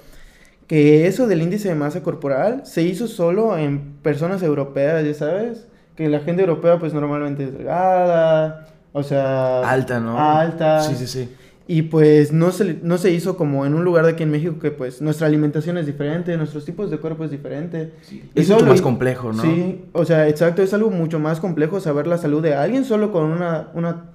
[0.68, 5.66] que eso del índice de masa corporal se hizo solo en personas europeas, ya sabes,
[5.96, 9.68] que la gente europea pues normalmente es delgada, o sea...
[9.68, 10.16] Alta, ¿no?
[10.16, 10.80] Alta.
[10.82, 11.34] Sí, sí, sí.
[11.72, 14.58] Y pues no se, no se hizo como en un lugar de aquí en México
[14.58, 17.92] que pues nuestra alimentación es diferente, nuestros tipos de cuerpo es diferente.
[18.34, 19.40] Es mucho más complejo, ¿no?
[19.40, 23.12] Sí, o sea, exacto, es algo mucho más complejo saber la salud de alguien solo
[23.12, 24.06] con una, una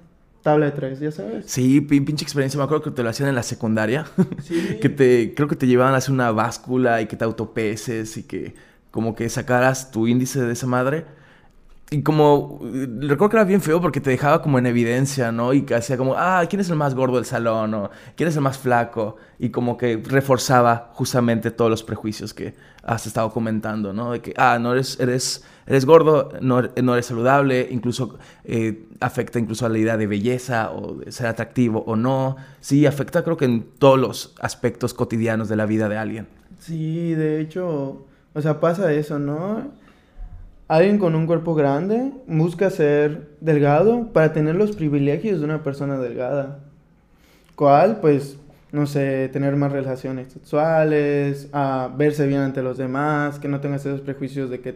[0.42, 1.46] tabla de tres, ya sabes.
[1.46, 2.58] Sí, pinche experiencia.
[2.58, 4.04] Me acuerdo que te lo hacían en la secundaria.
[4.42, 4.76] Sí.
[4.82, 8.24] que te, creo que te llevaban a hacer una báscula y que te autopeses y
[8.24, 8.54] que
[8.90, 11.06] como que sacaras tu índice de esa madre.
[11.88, 15.52] Y como, recuerdo que era bien feo porque te dejaba como en evidencia, ¿no?
[15.52, 17.74] Y que hacía como, ah, ¿quién es el más gordo del salón?
[17.74, 19.16] O ¿quién es el más flaco?
[19.38, 24.10] Y como que reforzaba justamente todos los prejuicios que has estado comentando, ¿no?
[24.12, 29.38] De que, ah, no eres, eres, eres gordo, no, no eres saludable, incluso eh, afecta
[29.38, 32.34] incluso a la idea de belleza o de ser atractivo o no.
[32.60, 36.26] Sí, afecta creo que en todos los aspectos cotidianos de la vida de alguien.
[36.58, 39.85] Sí, de hecho, o sea, pasa eso, ¿no?
[40.68, 45.96] Alguien con un cuerpo grande busca ser delgado para tener los privilegios de una persona
[45.96, 46.58] delgada.
[47.54, 48.00] ¿Cuál?
[48.00, 48.36] Pues,
[48.72, 53.86] no sé, tener más relaciones sexuales, a verse bien ante los demás, que no tengas
[53.86, 54.74] esos prejuicios de que,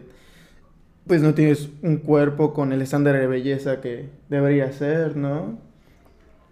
[1.07, 5.57] pues, no tienes un cuerpo con el estándar de belleza que debería ser, ¿no?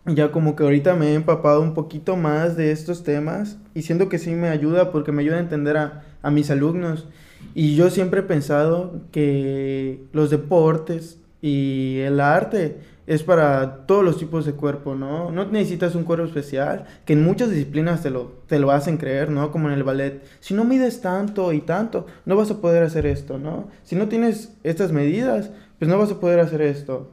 [0.06, 4.10] Ya como que ahorita me he empapado un poquito más de estos temas y siento
[4.10, 7.08] que sí me ayuda porque me ayuda a entender a, a mis alumnos
[7.56, 14.20] y yo siempre he pensado que los deportes y el arte es para todos los
[14.20, 15.32] tipos de cuerpo, ¿no?
[15.32, 19.32] No necesitas un cuerpo especial, que en muchas disciplinas te lo, te lo hacen creer,
[19.32, 19.52] ¿no?
[19.52, 20.22] Como en el ballet.
[20.42, 23.68] Si no mides tanto y tanto, no vas a poder hacer esto, ¿no?
[23.84, 25.50] Si no tienes estas medidas,
[25.80, 27.10] pues no vas a poder hacer esto.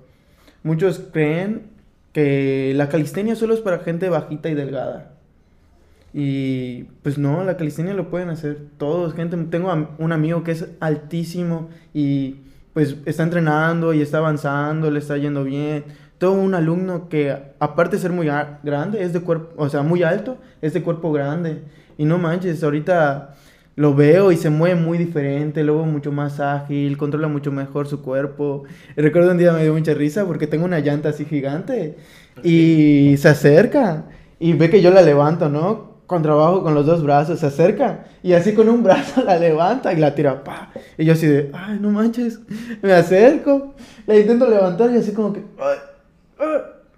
[0.63, 1.71] Muchos creen
[2.13, 5.16] que la calistenia solo es para gente bajita y delgada.
[6.13, 9.15] Y pues no, la calistenia lo pueden hacer todos.
[9.15, 12.37] Gente, tengo un amigo que es altísimo y
[12.73, 15.85] pues está entrenando y está avanzando, le está yendo bien.
[16.19, 20.03] Todo un alumno que aparte de ser muy grande, es de cuerpo, o sea, muy
[20.03, 21.63] alto, es de cuerpo grande.
[21.99, 23.35] Y no manches, ahorita
[23.77, 28.03] lo veo y se mueve muy diferente, luego mucho más ágil, controla mucho mejor su
[28.03, 28.65] cuerpo.
[28.97, 31.97] recuerdo un día me dio mucha risa porque tengo una llanta así gigante
[32.43, 34.05] y se acerca
[34.39, 35.96] y ve que yo la levanto, ¿no?
[36.07, 39.93] Con trabajo con los dos brazos, se acerca y así con un brazo la levanta
[39.93, 40.71] y la tira, pa.
[40.97, 42.41] Y yo así de, ay, no manches,
[42.83, 43.75] me acerco,
[44.07, 45.43] la intento levantar y así como que,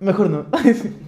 [0.01, 0.47] mejor no.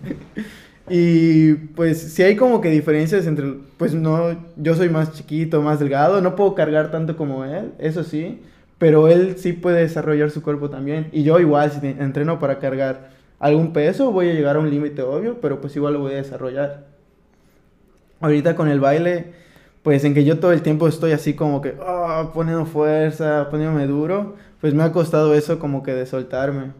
[0.88, 5.78] y pues si hay como que diferencias entre, pues no, yo soy más chiquito, más
[5.78, 8.42] delgado, no puedo cargar tanto como él, eso sí,
[8.78, 11.08] pero él sí puede desarrollar su cuerpo también.
[11.12, 15.02] Y yo igual, si entreno para cargar algún peso, voy a llegar a un límite
[15.02, 16.89] obvio, pero pues igual lo voy a desarrollar
[18.20, 19.32] ahorita con el baile,
[19.82, 23.86] pues en que yo todo el tiempo estoy así como que oh, poniendo fuerza, poniéndome
[23.86, 26.72] duro, pues me ha costado eso como que de soltarme.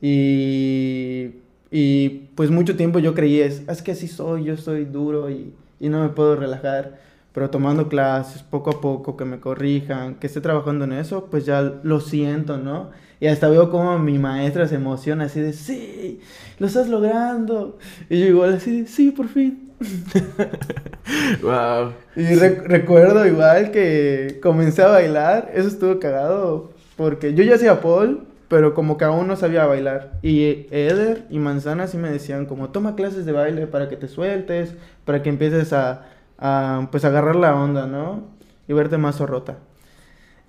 [0.00, 1.36] Y,
[1.70, 5.54] y pues mucho tiempo yo creí, es, es que así soy, yo soy duro y,
[5.80, 6.98] y no me puedo relajar.
[7.32, 11.44] Pero tomando clases poco a poco, que me corrijan, que esté trabajando en eso, pues
[11.44, 12.90] ya lo siento, ¿no?
[13.20, 16.20] Y hasta veo como mi maestra se emociona así de, sí,
[16.58, 17.78] lo estás logrando.
[18.08, 19.63] Y yo igual así de, sí, por fin.
[21.42, 21.92] wow.
[22.16, 28.18] Y recuerdo igual que comencé a bailar, eso estuvo cagado, porque yo ya hacía pole,
[28.48, 30.18] pero como que aún no sabía bailar.
[30.22, 34.08] Y Eder y Manzana sí me decían como, toma clases de baile para que te
[34.08, 36.06] sueltes, para que empieces a,
[36.38, 38.24] a pues agarrar la onda, ¿no?
[38.68, 39.58] Y verte más zorrota.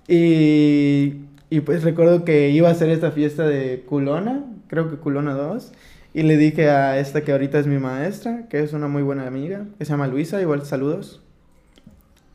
[0.08, 5.34] Y, y pues recuerdo que iba a hacer esta fiesta de Culona, creo que Culona
[5.34, 5.72] 2.
[6.16, 9.26] Y le dije a esta que ahorita es mi maestra, que es una muy buena
[9.26, 11.20] amiga, que se llama Luisa, igual saludos.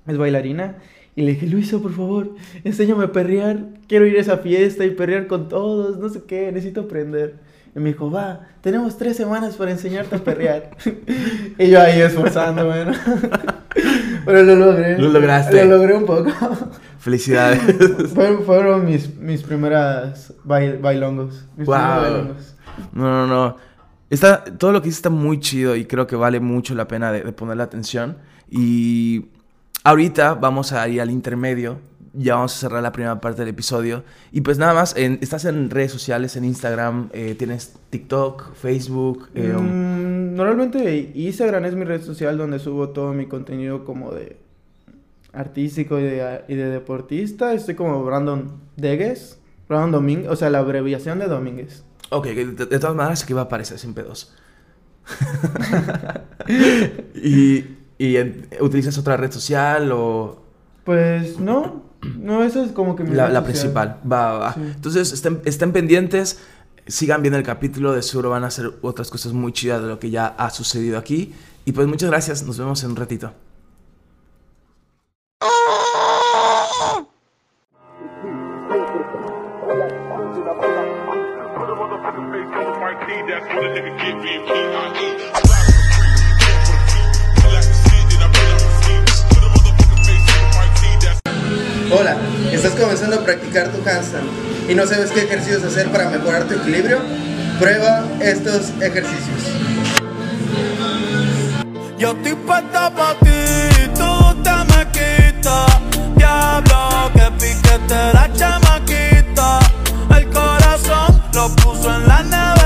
[0.05, 0.75] Es bailarina.
[1.15, 3.57] Y le dije, Luisa, por favor, enséñame a perrear.
[3.87, 7.37] Quiero ir a esa fiesta y perrear con todos, no sé qué, necesito aprender.
[7.75, 10.77] Y me dijo, va, tenemos tres semanas para enseñarte a perrear.
[11.57, 12.91] y yo ahí esforzándome, ¿no?
[14.27, 14.99] Pero lo logré.
[14.99, 15.65] Lo lograste.
[15.65, 16.29] Lo logré un poco.
[16.99, 17.59] Felicidades.
[18.45, 21.47] fueron, mis, mis primeras bailongos.
[21.57, 21.75] Mis wow.
[21.75, 22.55] bailongos.
[22.93, 23.70] No, no, no.
[24.11, 27.13] Está, todo lo que hice está muy chido y creo que vale mucho la pena
[27.13, 28.17] de, ponerle atención.
[28.49, 29.27] Y
[29.85, 31.79] ahorita vamos a ir al intermedio.
[32.13, 34.03] Ya vamos a cerrar la primera parte del episodio.
[34.33, 39.29] Y pues nada más, estás en redes sociales, en Instagram, eh, tienes TikTok, Facebook.
[39.33, 44.35] Eh, mm, normalmente Instagram es mi red social donde subo todo mi contenido como de
[45.31, 47.53] artístico y de, y de deportista.
[47.53, 51.85] Estoy como Brandon Degues, Brandon Domínguez, o sea, la abreviación de Domínguez.
[52.13, 54.33] Ok, de, todas maneras aquí va a aparecer sin pedos.
[57.15, 57.65] y,
[57.97, 58.17] y
[58.59, 60.43] ¿Utilizas otra red social o...?
[60.83, 61.83] Pues no,
[62.17, 64.55] no, eso es como que mi La, principal, va, va.
[64.57, 66.39] Entonces, estén, estén pendientes,
[66.85, 69.99] sigan viendo el capítulo, de seguro van a hacer otras cosas muy chidas de lo
[69.99, 71.33] que ya ha sucedido aquí.
[71.63, 73.31] Y pues muchas gracias, nos vemos en un ratito.
[92.63, 96.53] ¿Estás comenzando a practicar tu handstand y no sabes qué ejercicios hacer para mejorar tu
[96.53, 96.99] equilibrio?
[97.59, 99.41] Prueba estos ejercicios.
[101.97, 105.71] Yo estoy puesta pa' ti, tú te me quitas.
[106.15, 109.59] Diablo, que piquete la chamaquita.
[110.15, 112.60] El corazón lo puso en la neverita.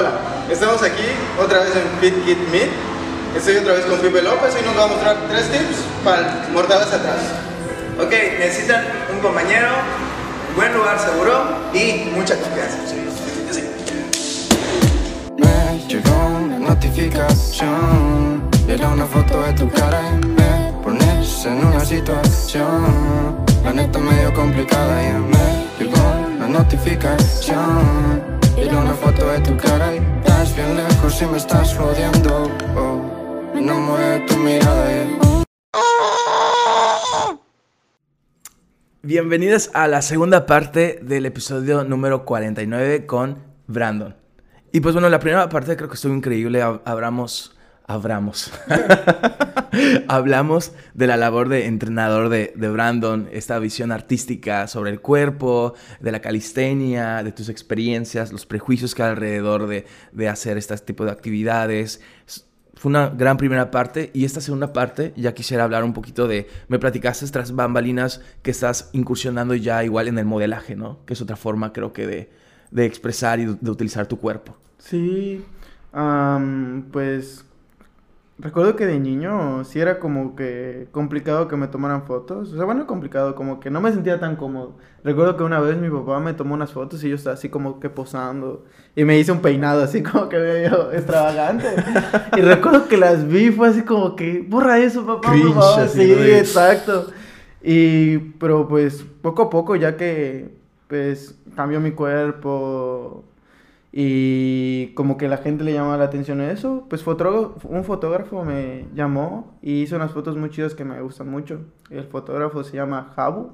[0.00, 0.12] Hola,
[0.50, 1.04] estamos aquí
[1.38, 2.70] otra vez en Fit Kit Meet.
[3.36, 6.90] Estoy otra vez con Pipe López y nos va a mostrar tres tips para mortadas
[6.90, 7.18] atrás.
[8.00, 8.82] Ok, necesitan
[9.12, 9.68] un compañero,
[10.56, 11.42] buen lugar seguro
[11.74, 12.78] y mucha confianza.
[15.36, 21.84] Me llegó una notificación, era una foto de tu cara y me pones en una
[21.84, 26.00] situación, la neta medio complicada y me llegó
[26.38, 28.29] una notificación,
[28.60, 32.50] era una foto de tu cara y estás bien lejos y me estás jodiendo.
[32.76, 33.20] Oh
[33.60, 35.06] no mueve tu mirada.
[39.02, 44.14] Bienvenidos a la segunda parte del episodio número 49 con Brandon.
[44.72, 46.62] Y pues bueno, la primera parte creo que estuvo increíble.
[46.62, 47.56] Hablamos,
[47.90, 48.52] hablamos,
[50.08, 55.74] hablamos de la labor de entrenador de, de, Brandon, esta visión artística sobre el cuerpo,
[56.00, 60.76] de la calistenia, de tus experiencias, los prejuicios que hay alrededor de, de hacer este
[60.78, 62.00] tipo de actividades
[62.80, 66.48] fue una gran primera parte y esta segunda parte ya quisiera hablar un poquito de,
[66.68, 71.04] me platicaste tras bambalinas que estás incursionando ya igual en el modelaje, ¿no?
[71.04, 72.30] Que es otra forma creo que de,
[72.70, 74.56] de expresar y de, utilizar tu cuerpo.
[74.78, 75.44] Sí,
[76.90, 77.44] pues
[78.42, 82.52] Recuerdo que de niño sí era como que complicado que me tomaran fotos.
[82.52, 84.78] O sea, bueno, complicado, como que no me sentía tan cómodo.
[85.04, 87.80] Recuerdo que una vez mi papá me tomó unas fotos y yo estaba así como
[87.80, 88.64] que posando.
[88.96, 91.66] Y me hice un peinado así como que medio extravagante.
[92.36, 95.34] y recuerdo que las vi, fue así como que, borra eso, papá.
[95.88, 97.08] Sí, exacto.
[97.62, 103.24] Y, pero pues poco a poco, ya que pues cambió mi cuerpo,
[103.92, 108.86] y como que la gente le llamaba la atención a eso, pues un fotógrafo me
[108.94, 111.60] llamó y hizo unas fotos muy chidas que me gustan mucho.
[111.90, 113.50] El fotógrafo se llama Jabu,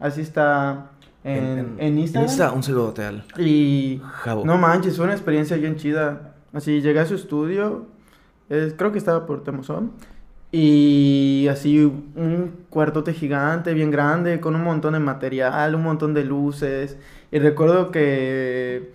[0.00, 0.90] así está
[1.22, 2.28] en, en, Instagram.
[2.28, 3.22] Insta, un saludo hotel.
[3.38, 4.44] Y Jabu.
[4.44, 6.34] no manches, fue una experiencia bien chida.
[6.52, 7.86] Así llegué a su estudio,
[8.48, 9.92] creo que estaba por Temozón.
[10.52, 16.24] Y así un cuartote gigante, bien grande, con un montón de material, un montón de
[16.24, 16.98] luces.
[17.30, 18.92] Y recuerdo que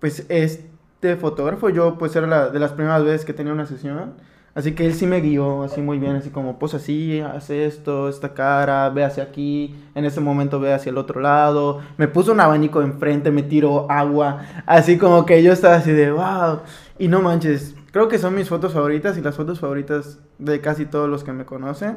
[0.00, 4.14] pues este fotógrafo, yo pues era la, de las primeras veces que tenía una sesión,
[4.54, 8.08] así que él sí me guió así muy bien, así como, pues así, hace esto,
[8.08, 12.32] esta cara, ve hacia aquí, en ese momento ve hacia el otro lado, me puso
[12.32, 16.60] un abanico enfrente, me tiró agua, así como que yo estaba así de, wow,
[16.98, 20.86] y no manches, creo que son mis fotos favoritas y las fotos favoritas de casi
[20.86, 21.96] todos los que me conocen.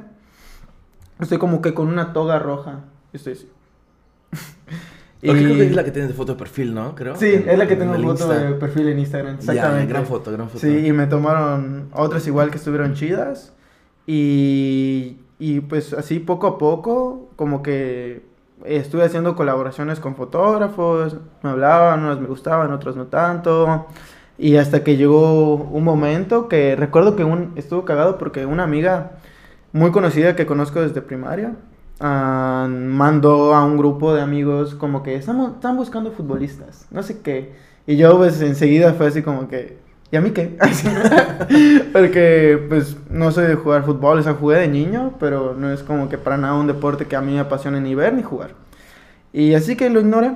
[1.20, 3.50] Estoy como que con una toga roja, estoy así.
[5.22, 5.30] Y...
[5.30, 6.96] creo que es la que tienes de foto de perfil, ¿no?
[6.96, 7.16] Creo.
[7.16, 9.36] Sí, es la que tengo foto de perfil en Instagram.
[9.36, 9.92] Exactamente.
[9.92, 10.60] gran foto, gran foto.
[10.60, 13.54] Sí, y me tomaron otras igual que estuvieron chidas.
[14.08, 18.24] Y, y pues así poco a poco, como que
[18.66, 21.18] estuve haciendo colaboraciones con fotógrafos.
[21.44, 23.88] Me hablaban, unas me gustaban, otras no tanto.
[24.38, 29.18] Y hasta que llegó un momento que recuerdo que un, estuvo cagado porque una amiga
[29.74, 31.56] muy conocida que conozco desde primaria
[32.00, 37.22] uh, mandó a un grupo de amigos como que están, están buscando futbolistas, no sé
[37.22, 37.54] qué.
[37.88, 39.78] Y yo pues enseguida fue así como que,
[40.12, 40.58] ¿y a mí qué?
[41.94, 46.10] Porque pues no sé jugar fútbol, o sea, jugué de niño, pero no es como
[46.10, 48.52] que para nada un deporte que a mí me apasione ni ver ni jugar.
[49.34, 50.34] Y así que lo ignoré.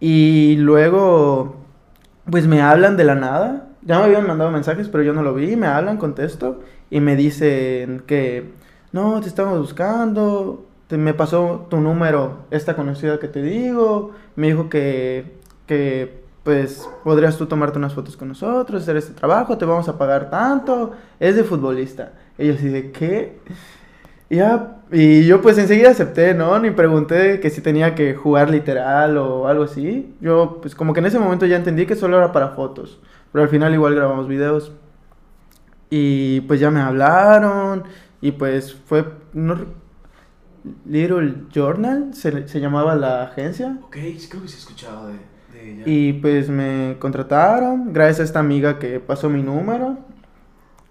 [0.00, 1.56] Y luego,
[2.30, 3.68] pues me hablan de la nada.
[3.82, 5.56] Ya me habían mandado mensajes, pero yo no lo vi.
[5.56, 6.60] Me hablan, contesto.
[6.90, 8.52] Y me dicen que
[8.92, 14.48] no, te estamos buscando, te, me pasó tu número, esta conocida que te digo, me
[14.48, 15.36] dijo que,
[15.66, 19.96] que pues podrías tú tomarte unas fotos con nosotros, hacer este trabajo, te vamos a
[19.98, 22.12] pagar tanto, es de futbolista.
[22.38, 23.38] Y yo así de, ¿qué?
[24.32, 26.58] Y ya, y yo pues enseguida acepté, ¿no?
[26.58, 30.16] Ni pregunté que si tenía que jugar literal o algo así.
[30.22, 32.98] Yo pues como que en ese momento ya entendí que solo era para fotos.
[33.30, 34.72] Pero al final igual grabamos videos.
[35.90, 37.84] Y pues ya me hablaron.
[38.22, 39.04] Y pues fue...
[39.34, 39.56] No,
[40.86, 43.78] Little Journal se, se llamaba la agencia.
[43.82, 43.96] Ok,
[44.28, 45.14] creo que sí he escuchado de,
[45.52, 45.82] de ella.
[45.84, 49.98] Y pues me contrataron gracias a esta amiga que pasó mi número.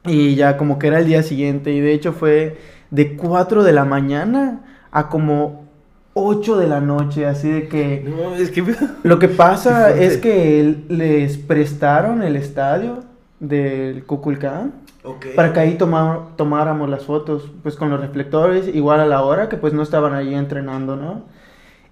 [0.06, 1.72] Y ya como que era el día siguiente.
[1.72, 2.58] Y de hecho fue
[2.90, 5.70] de 4 de la mañana a como
[6.14, 7.26] 8 de la noche.
[7.26, 8.04] Así de que...
[8.06, 8.76] No, es que...
[9.04, 13.06] Lo que pasa es que les prestaron el estadio
[13.40, 15.28] del Kukulcán Ok.
[15.36, 19.58] para que ahí tomáramos las fotos, pues con los reflectores, igual a la hora que
[19.58, 21.26] pues no estaban ahí entrenando, ¿no?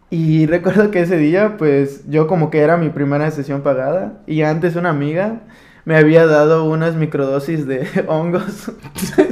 [0.10, 4.44] Y recuerdo que ese día, pues yo como que era mi primera sesión pagada y
[4.44, 5.42] antes una amiga
[5.86, 8.72] me había dado unas microdosis de hongos,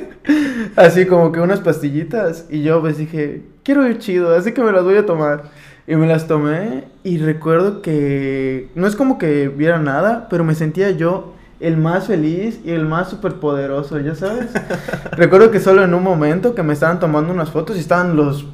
[0.76, 4.72] así como que unas pastillitas y yo pues dije, quiero ir chido, así que me
[4.72, 5.44] las voy a tomar.
[5.90, 10.54] Y me las tomé y recuerdo que no es como que viera nada, pero me
[10.54, 14.48] sentía yo el más feliz y el más superpoderoso, ya sabes.
[15.12, 18.46] recuerdo que solo en un momento que me estaban tomando unas fotos y estaban los,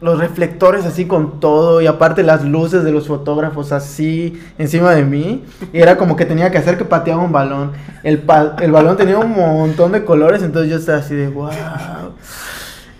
[0.00, 5.04] los reflectores así con todo y aparte las luces de los fotógrafos así encima de
[5.04, 5.44] mí.
[5.72, 7.72] Y era como que tenía que hacer que pateaba un balón.
[8.04, 11.50] El, pa- el balón tenía un montón de colores, entonces yo estaba así de wow.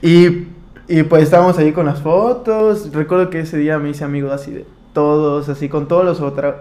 [0.00, 0.48] Y,
[0.88, 2.92] y pues estábamos ahí con las fotos.
[2.92, 6.18] Recuerdo que ese día me hice amigo así de todos, así con todos los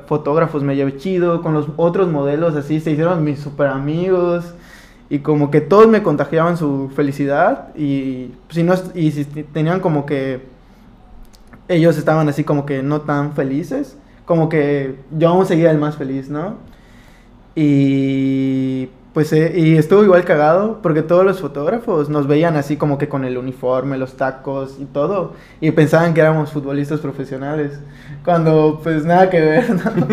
[0.08, 4.54] fotógrafos me llevé chido, con los otros modelos así se hicieron mis super amigos.
[5.10, 10.06] Y como que todos me contagiaban su felicidad y si no y si tenían como
[10.06, 10.46] que
[11.68, 15.98] ellos estaban así como que no tan felices, como que yo aún seguía el más
[15.98, 16.56] feliz, ¿no?
[17.56, 22.98] Y pues eh, y estuvo igual cagado porque todos los fotógrafos nos veían así como
[22.98, 27.80] que con el uniforme, los tacos y todo y pensaban que éramos futbolistas profesionales,
[28.24, 30.08] cuando pues nada que ver, ¿no?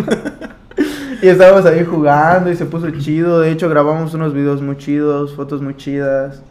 [1.22, 5.34] y estábamos ahí jugando y se puso chido, de hecho grabamos unos videos muy chidos,
[5.34, 6.42] fotos muy chidas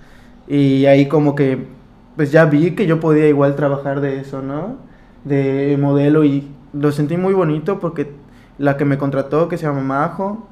[0.48, 1.68] y ahí como que
[2.16, 4.78] pues ya vi que yo podía igual trabajar de eso, ¿no?
[5.24, 8.12] De modelo y lo sentí muy bonito porque
[8.58, 10.48] la que me contrató, que se llama Majo,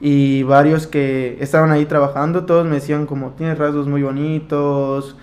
[0.00, 5.16] y varios que estaban ahí trabajando, todos me decían como, tienes rasgos muy bonitos,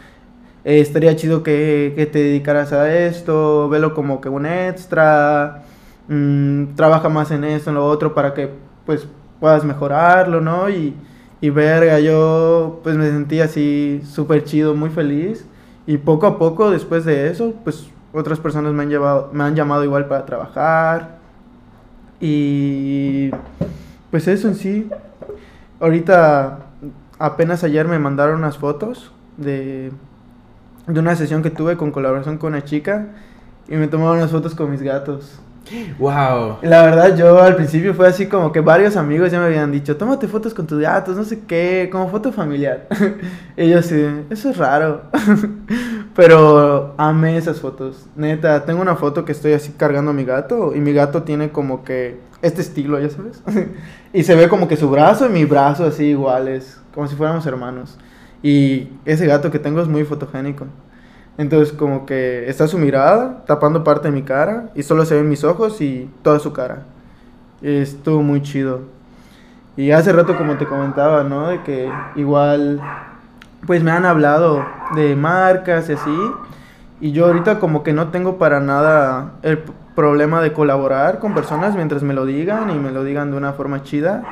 [0.64, 5.64] eh, estaría chido que, que te dedicaras a esto, velo como que un extra,
[6.08, 8.50] mm, trabaja más en esto, en lo otro, para que
[8.86, 9.08] pues
[9.40, 10.70] puedas mejorarlo, ¿no?
[10.70, 10.96] Y,
[11.42, 15.46] y verga, yo pues me sentí así súper chido, muy feliz.
[15.88, 19.56] Y poco a poco, después de eso, pues otras personas me han, llevado, me han
[19.56, 21.20] llamado igual para trabajar.
[22.20, 23.30] Y
[24.16, 24.90] pues eso en sí.
[25.78, 26.60] Ahorita,
[27.20, 29.92] apenas ayer me mandaron unas fotos de,
[30.88, 33.10] de una sesión que tuve con colaboración con una chica.
[33.68, 35.42] Y me tomaron unas fotos con mis gatos.
[36.00, 36.60] Wow.
[36.62, 39.98] La verdad, yo al principio fue así como que varios amigos ya me habían dicho,
[39.98, 42.88] tómate fotos con tus gatos, no sé qué, como foto familiar.
[43.58, 45.02] y yo así, eso es raro.
[46.16, 48.08] Pero amé esas fotos.
[48.16, 51.52] Neta, tengo una foto que estoy así cargando a mi gato y mi gato tiene
[51.52, 53.44] como que este estilo, ya sabes.
[54.14, 57.46] y se ve como que su brazo y mi brazo así iguales, como si fuéramos
[57.46, 57.98] hermanos.
[58.42, 60.68] Y ese gato que tengo es muy fotogénico.
[61.38, 65.28] Entonces como que está su mirada tapando parte de mi cara y solo se ven
[65.28, 66.84] mis ojos y toda su cara.
[67.62, 68.82] Estuvo muy chido.
[69.76, 71.50] Y hace rato como te comentaba, ¿no?
[71.50, 72.80] De que igual
[73.66, 76.32] pues me han hablado de marcas y así.
[77.02, 79.60] Y yo ahorita como que no tengo para nada el
[79.96, 83.54] problema de colaborar con personas mientras me lo digan y me lo digan de una
[83.54, 84.24] forma chida.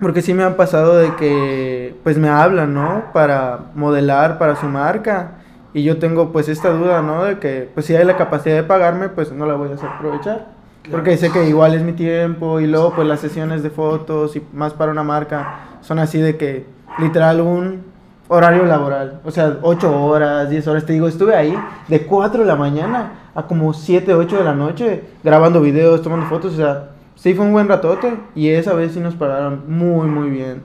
[0.00, 3.04] Porque sí me han pasado de que pues me hablan, ¿no?
[3.12, 5.32] Para modelar para su marca.
[5.72, 7.24] Y yo tengo pues esta duda, ¿no?
[7.24, 9.88] De que pues si hay la capacidad de pagarme, pues no la voy a hacer
[9.88, 10.56] aprovechar.
[10.90, 14.46] Porque sé que igual es mi tiempo y luego pues las sesiones de fotos y
[14.52, 16.66] más para una marca son así de que
[16.98, 17.84] literal un
[18.28, 19.20] horario laboral.
[19.24, 20.86] O sea, 8 horas, 10 horas.
[20.86, 21.54] Te digo, estuve ahí
[21.88, 26.26] de 4 de la mañana a como 7, 8 de la noche grabando videos, tomando
[26.26, 26.54] fotos.
[26.54, 30.30] O sea, sí fue un buen ratote y esa vez sí nos pagaron muy, muy
[30.30, 30.62] bien.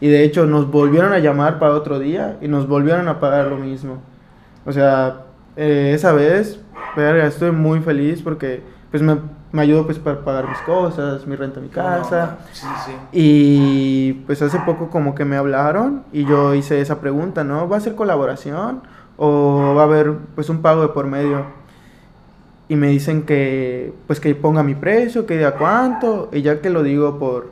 [0.00, 3.46] Y de hecho nos volvieron a llamar para otro día y nos volvieron a pagar
[3.46, 3.98] lo mismo.
[4.66, 5.22] O sea,
[5.56, 6.60] eh, esa vez,
[6.96, 8.62] verga, estoy muy feliz porque
[8.94, 9.16] pues me,
[9.50, 12.38] me ayudó pues para pagar mis cosas, mi renta, mi casa.
[12.52, 12.92] Sí, sí.
[13.10, 17.68] Y pues hace poco como que me hablaron y yo hice esa pregunta, ¿no?
[17.68, 18.82] ¿Va a ser colaboración
[19.16, 21.44] o va a haber pues un pago de por medio?
[22.68, 26.70] Y me dicen que pues que ponga mi precio, que diga cuánto, y ya que
[26.70, 27.50] lo digo por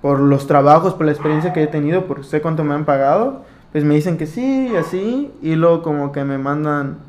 [0.00, 3.42] por los trabajos, por la experiencia que he tenido, por sé cuánto me han pagado,
[3.70, 7.00] pues me dicen que sí, y así, y luego como que me mandan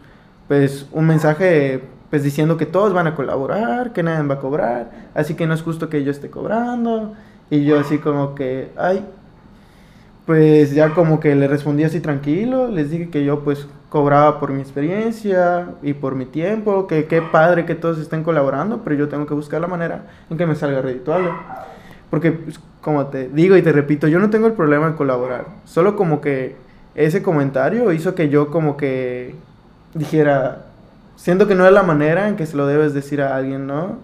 [0.49, 4.91] pues un mensaje pues diciendo que todos van a colaborar, que nadie va a cobrar,
[5.13, 7.13] así que no es justo que yo esté cobrando,
[7.49, 9.05] y yo así como que, ay,
[10.25, 14.51] pues ya como que le respondí así tranquilo, les dije que yo pues cobraba por
[14.51, 19.07] mi experiencia y por mi tiempo, que qué padre que todos estén colaborando, pero yo
[19.07, 21.29] tengo que buscar la manera en que me salga redituable.
[22.09, 25.45] Porque, pues, como te digo y te repito, yo no tengo el problema en colaborar.
[25.65, 26.55] Solo como que
[26.95, 29.35] ese comentario hizo que yo como que
[29.93, 30.66] dijera,
[31.17, 33.97] siento que no es la manera en que se lo debes decir a alguien, ¿no?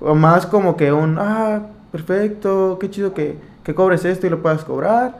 [0.00, 1.60] O más como que un, ah,
[1.92, 5.18] perfecto, qué chido que, que cobres esto y lo puedas cobrar.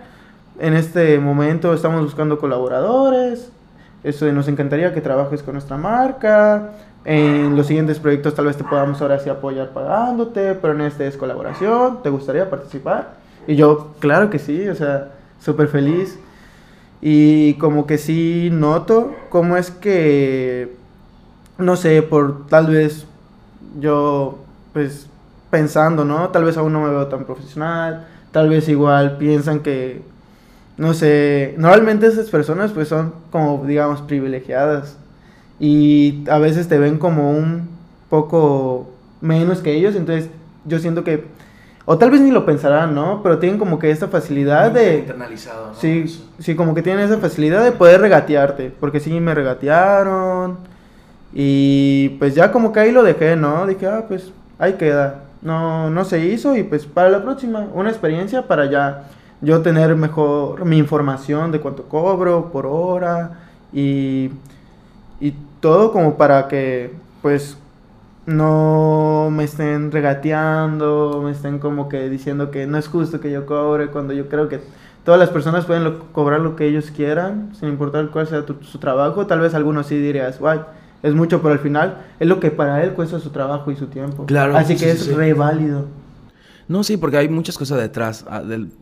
[0.59, 3.51] En este momento estamos buscando colaboradores.
[4.03, 6.71] Eso nos encantaría que trabajes con nuestra marca.
[7.05, 11.07] En los siguientes proyectos tal vez te podamos ahora sí apoyar pagándote, pero en este
[11.07, 12.03] es colaboración.
[12.03, 13.15] ¿Te gustaría participar?
[13.47, 15.11] Y yo, claro que sí, o sea,
[15.41, 16.19] súper feliz.
[17.01, 20.77] Y como que sí noto cómo es que,
[21.59, 23.07] no sé, por tal vez
[23.81, 24.39] yo,
[24.73, 25.09] pues
[25.51, 26.31] pensando, ¿no?
[26.31, 30.03] Tal vez aún no me veo tan profesional, tal vez igual piensan que,
[30.77, 34.97] no sé, normalmente esas personas pues son como, digamos, privilegiadas
[35.61, 37.69] y a veces te ven como un
[38.11, 38.91] poco
[39.21, 40.29] menos que ellos, entonces
[40.65, 41.27] yo siento que,
[41.85, 43.23] o tal vez ni lo pensarán, ¿no?
[43.23, 44.99] Pero tienen como que esta facilidad de...
[44.99, 45.75] Internalizado, ¿no?
[45.75, 46.07] Sí,
[46.41, 50.74] sí, como que tienen esa facilidad de poder regatearte, porque sí me regatearon
[51.35, 53.67] y pues ya como que ahí lo dejé, ¿no?
[53.67, 55.25] Dije, ah, pues ahí queda.
[55.43, 59.05] No, no se hizo y pues para la próxima, una experiencia para ya
[59.43, 63.33] yo tener mejor mi información de cuánto cobro por hora
[63.73, 64.31] y
[65.21, 67.57] y todo como para que pues
[68.27, 73.47] no me estén regateando, me estén como que diciendo que no es justo que yo
[73.47, 74.61] cobre cuando yo creo que
[75.05, 79.27] todas las personas pueden cobrar lo que ellos quieran, sin importar cuál sea su trabajo.
[79.27, 80.61] Tal vez algunos sí dirías, guay,
[81.05, 83.87] es mucho, pero al final es lo que para él cuesta su trabajo y su
[83.87, 84.27] tiempo.
[84.27, 84.57] Claro.
[84.57, 85.87] Así que es re válido.
[86.67, 88.73] No, sí, porque hay muchas cosas detrás ah, del,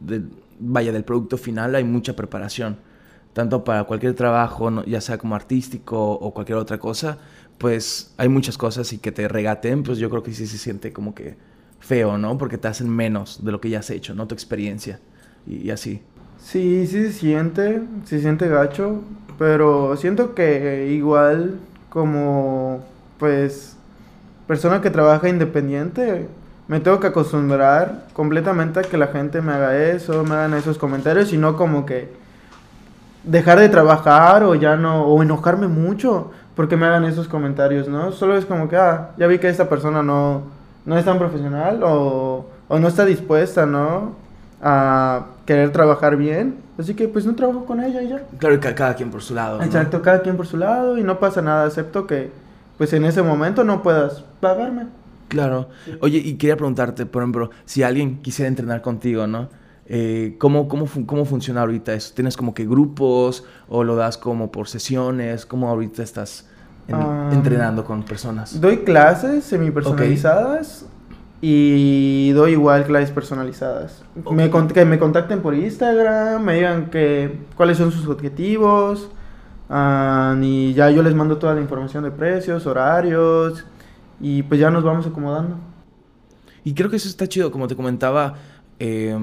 [0.61, 2.77] vaya, del producto final, hay mucha preparación
[3.33, 7.19] tanto para cualquier trabajo, ya sea como artístico o cualquier otra cosa,
[7.59, 10.93] pues hay muchas cosas y que te regaten, pues yo creo que sí se siente
[10.93, 11.37] como que
[11.81, 12.37] feo, ¿no?
[12.39, 14.27] Porque te hacen menos de lo que ya has hecho, ¿no?
[14.27, 15.01] Tu experiencia
[15.47, 16.03] y, así.
[16.39, 19.03] Sí, sí se siente, se siente gacho,
[19.39, 21.59] pero siento que igual
[21.93, 22.81] como,
[23.19, 23.77] pues,
[24.47, 26.27] persona que trabaja independiente,
[26.67, 30.79] me tengo que acostumbrar completamente a que la gente me haga eso, me hagan esos
[30.79, 32.11] comentarios y no como que
[33.25, 38.11] dejar de trabajar o ya no, o enojarme mucho porque me hagan esos comentarios, ¿no?
[38.11, 40.45] Solo es como que, ah, ya vi que esta persona no,
[40.87, 44.13] no es tan profesional o, o no está dispuesta, ¿no?
[44.63, 46.57] A querer trabajar bien.
[46.79, 48.23] Así que pues no trabajo con ella y ya.
[48.39, 49.63] Claro, que cada quien por su lado.
[49.63, 52.31] Exacto, cada quien por su lado y no pasa nada, excepto que
[52.79, 54.87] pues en ese momento no puedas pagarme.
[55.29, 55.69] Claro.
[56.01, 59.49] Oye, y quería preguntarte, por ejemplo, si alguien quisiera entrenar contigo, ¿no?
[59.87, 62.13] Eh, ¿cómo, cómo, cómo, funciona ahorita eso?
[62.15, 65.45] ¿Tienes como que grupos o lo das como por sesiones?
[65.47, 66.49] ¿Cómo ahorita estás
[66.93, 68.61] ah, entrenando con personas?
[68.61, 70.87] Doy clases semi-personalizadas
[71.45, 74.05] y doy igual clases personalizadas.
[74.31, 79.11] Me, que me contacten por Instagram, me digan que, cuáles son sus objetivos
[79.69, 83.65] ah, y ya yo les mando toda la información de precios, horarios
[84.21, 85.57] y pues ya nos vamos acomodando.
[86.63, 88.35] Y creo que eso está chido, como te comentaba.
[88.79, 89.19] Eh,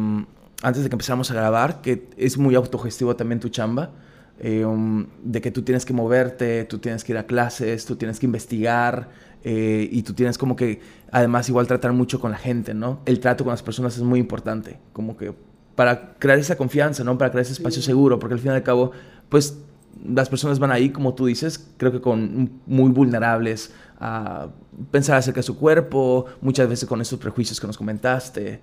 [0.61, 3.91] antes de que empezáramos a grabar, que es muy autogestivo también tu chamba,
[4.39, 7.95] eh, um, de que tú tienes que moverte, tú tienes que ir a clases, tú
[7.95, 9.09] tienes que investigar
[9.43, 10.81] eh, y tú tienes como que
[11.11, 12.99] además igual tratar mucho con la gente, ¿no?
[13.05, 15.33] El trato con las personas es muy importante, como que
[15.75, 17.17] para crear esa confianza, ¿no?
[17.17, 18.91] Para crear ese espacio seguro, porque al fin y al cabo,
[19.29, 19.57] pues
[20.05, 24.47] las personas van ahí, como tú dices, creo que con muy vulnerables a
[24.91, 28.59] pensar acerca de su cuerpo, muchas veces con esos prejuicios que nos comentaste.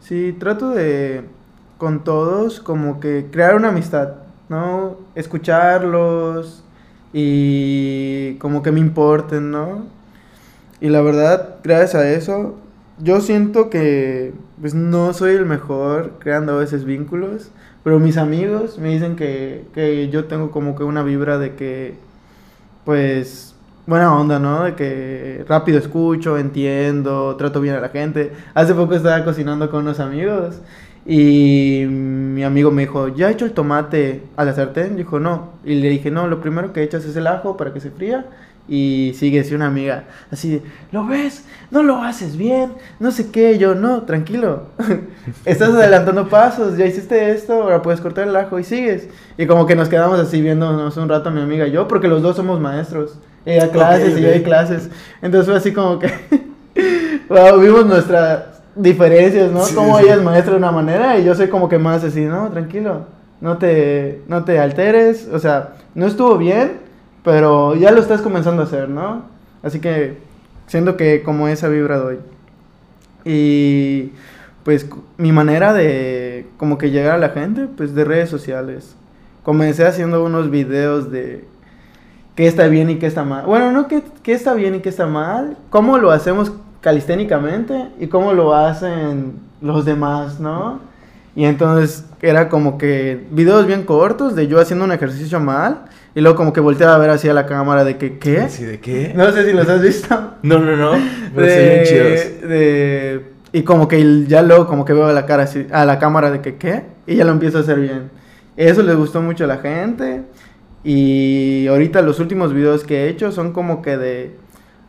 [0.00, 1.24] Sí, trato de
[1.78, 4.14] con todos como que crear una amistad,
[4.48, 4.98] ¿no?
[5.14, 6.62] Escucharlos
[7.12, 9.86] y como que me importen, ¿no?
[10.82, 12.56] Y la verdad, gracias a eso,
[12.98, 17.52] yo siento que pues no soy el mejor creando a veces vínculos,
[17.84, 21.94] pero mis amigos me dicen que, que yo tengo como que una vibra de que
[22.84, 23.54] pues
[23.86, 24.64] buena onda, ¿no?
[24.64, 28.32] De que rápido escucho, entiendo, trato bien a la gente.
[28.52, 30.62] Hace poco estaba cocinando con unos amigos
[31.06, 34.96] y mi amigo me dijo, ¿ya he hecho el tomate a la sartén?
[34.96, 35.50] Dijo, no.
[35.64, 38.26] Y le dije, no, lo primero que echas es el ajo para que se fría
[38.68, 41.44] Y sigue si una amiga así de, ¿lo ves?
[41.70, 43.58] No lo haces bien, no sé qué.
[43.58, 44.66] Yo, no, tranquilo.
[45.44, 49.08] Estás adelantando pasos, ya hiciste esto, ahora puedes cortar el ajo y sigues.
[49.36, 52.22] Y como que nos quedamos así viéndonos un rato mi amiga y yo, porque los
[52.22, 53.18] dos somos maestros.
[53.44, 54.88] Ella clases y yo hay clases.
[55.20, 56.08] Entonces fue así como que,
[57.28, 59.62] wow, vimos nuestras diferencias, ¿no?
[59.74, 62.48] como ella es maestra de una manera y yo soy como que más así, no,
[62.48, 63.06] tranquilo,
[63.40, 66.81] no te, no te alteres, o sea, no estuvo bien,
[67.22, 69.22] pero ya lo estás comenzando a hacer, ¿no?
[69.62, 70.18] Así que
[70.66, 72.18] siento que como esa vibra doy.
[73.24, 74.12] Y
[74.64, 78.96] pues mi manera de como que llegar a la gente, pues de redes sociales.
[79.42, 81.44] Comencé haciendo unos videos de
[82.34, 83.46] qué está bien y qué está mal.
[83.46, 88.08] Bueno, no qué, qué está bien y qué está mal, cómo lo hacemos calisténicamente y
[88.08, 90.80] cómo lo hacen los demás, ¿no?
[91.34, 96.20] Y entonces era como que videos bien cortos de yo haciendo un ejercicio mal y
[96.20, 98.48] luego como que volteaba a ver así a la cámara de que, ¿qué?
[98.50, 99.12] ¿Sí, de qué?
[99.14, 100.34] No sé si los has visto.
[100.42, 100.92] No, no, no.
[101.34, 102.48] Pero de, chidos.
[102.48, 105.98] De, y como que ya luego como que veo a la cara así, a la
[105.98, 106.84] cámara de que, ¿qué?
[107.06, 108.10] Y ya lo empiezo a hacer bien.
[108.56, 110.22] Eso les gustó mucho a la gente.
[110.84, 114.36] Y ahorita los últimos videos que he hecho son como que de,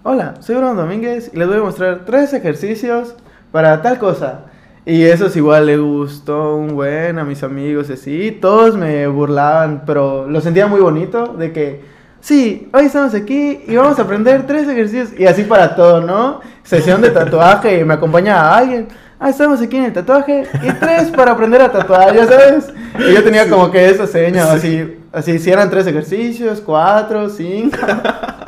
[0.03, 3.15] hola, soy Bruno Domínguez y les voy a mostrar tres ejercicios
[3.51, 4.45] para tal cosa.
[4.85, 8.37] Y eso es igual le gustó un buen a mis amigos y así.
[8.41, 11.81] Todos me burlaban, pero lo sentía muy bonito de que,
[12.19, 15.17] sí, hoy estamos aquí y vamos a aprender tres ejercicios.
[15.17, 16.41] Y así para todo, ¿no?
[16.63, 18.89] Sesión de tatuaje y me acompaña a alguien.
[19.21, 22.73] Ah, estamos aquí en el tatuaje y tres para aprender a tatuar, ya sabes.
[23.07, 27.77] Y yo tenía como que esa seña, así, así, si eran tres ejercicios, cuatro, cinco.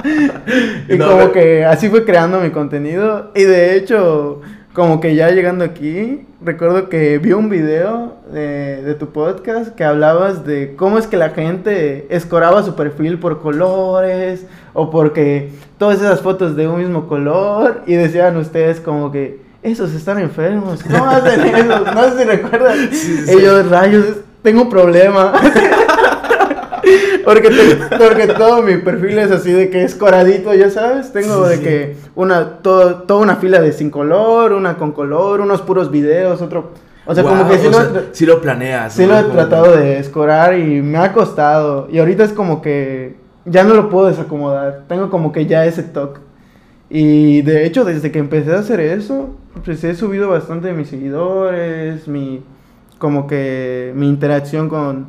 [0.90, 3.32] y como que así fue creando mi contenido.
[3.36, 4.42] Y de hecho,
[4.76, 10.46] como que ya llegando aquí, recuerdo que vi un video de, tu podcast que hablabas
[10.46, 16.20] de cómo es que la gente escoraba su perfil por colores o porque todas esas
[16.20, 21.56] fotos de un mismo color y decían ustedes como que esos están enfermos, ¿cómo hacen
[21.56, 21.86] eso?
[21.94, 22.90] No sé si recuerdan.
[23.30, 24.06] Ellos, rayos,
[24.44, 25.34] tengo un problema.
[27.26, 27.50] porque,
[27.98, 31.12] porque todo mi perfil es así de que es coradito, ya sabes.
[31.12, 35.62] Tengo de que una, todo, toda una fila de sin color, una con color, unos
[35.62, 36.72] puros videos, otro.
[37.06, 37.80] O sea, como que si lo,
[38.12, 38.94] si lo planeas.
[38.94, 41.88] Sí lo he tratado de escorar y me ha costado.
[41.92, 43.16] Y ahorita es como que
[43.46, 44.86] ya no lo puedo desacomodar.
[44.88, 46.22] Tengo como que ya ese toque.
[46.90, 50.88] Y de hecho, desde que empecé a hacer eso, pues he subido bastante de mis
[50.88, 52.44] seguidores, mi
[52.98, 55.08] como que mi interacción con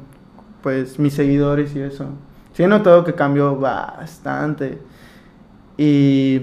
[0.66, 2.08] pues mis seguidores y eso.
[2.52, 4.80] Sí he notado que cambió bastante.
[5.78, 6.40] Y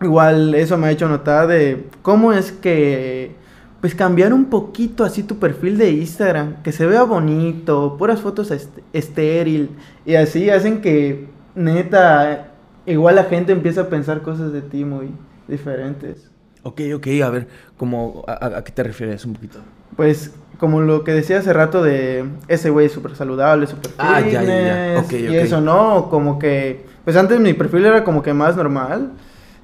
[0.00, 3.34] igual eso me ha hecho notar de cómo es que
[3.80, 8.52] pues cambiar un poquito así tu perfil de Instagram, que se vea bonito, puras fotos
[8.92, 9.70] estéril
[10.06, 11.26] y así hacen que
[11.56, 12.52] neta
[12.86, 15.10] igual la gente empieza a pensar cosas de ti muy
[15.48, 16.30] diferentes.
[16.62, 19.58] Ok, ok, a ver, ¿cómo, a, qué te refieres un poquito?
[19.96, 20.32] Pues
[20.62, 24.94] como lo que decía hace rato de ese güey súper saludable, súper ah, ya, ya,
[24.94, 25.00] ya.
[25.00, 26.08] Okay, y eso, ¿no?
[26.08, 29.10] Como que, pues antes mi perfil era como que más normal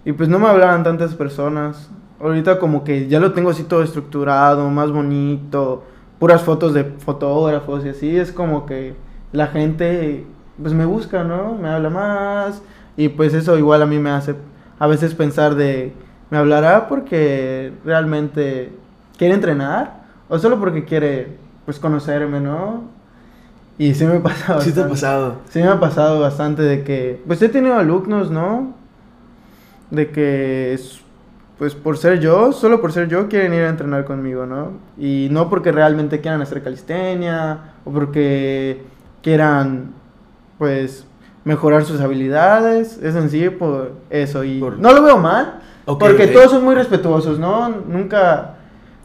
[0.04, 1.88] y pues no me hablaban tantas personas.
[2.18, 5.84] Ahorita como que ya lo tengo así todo estructurado, más bonito,
[6.18, 8.96] puras fotos de fotógrafos y así, es como que
[9.30, 10.26] la gente
[10.60, 11.54] pues me busca, ¿no?
[11.54, 12.60] Me habla más
[12.96, 14.34] y pues eso igual a mí me hace
[14.80, 15.92] a veces pensar de,
[16.30, 18.72] ¿me hablará porque realmente
[19.16, 19.97] quiere entrenar?
[20.28, 22.82] O solo porque quiere, pues, conocerme, ¿no?
[23.78, 24.60] Y sí me ha pasado.
[24.60, 25.36] Sí te ha pasado.
[25.48, 28.74] Sí me ha pasado bastante de que, pues he tenido alumnos, ¿no?
[29.90, 30.78] De que,
[31.58, 34.72] pues por ser yo, solo por ser yo, quieren ir a entrenar conmigo, ¿no?
[34.98, 38.82] Y no porque realmente quieran hacer calistenia o porque
[39.22, 39.92] quieran,
[40.58, 41.06] pues,
[41.44, 42.98] mejorar sus habilidades.
[43.00, 44.42] Es en sí por eso.
[44.42, 47.68] Y no lo veo mal, porque todos son muy respetuosos, ¿no?
[47.68, 48.56] Nunca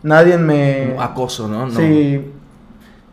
[0.03, 0.95] nadie me...
[0.99, 1.69] acoso, ¿no?
[1.71, 2.21] Sí.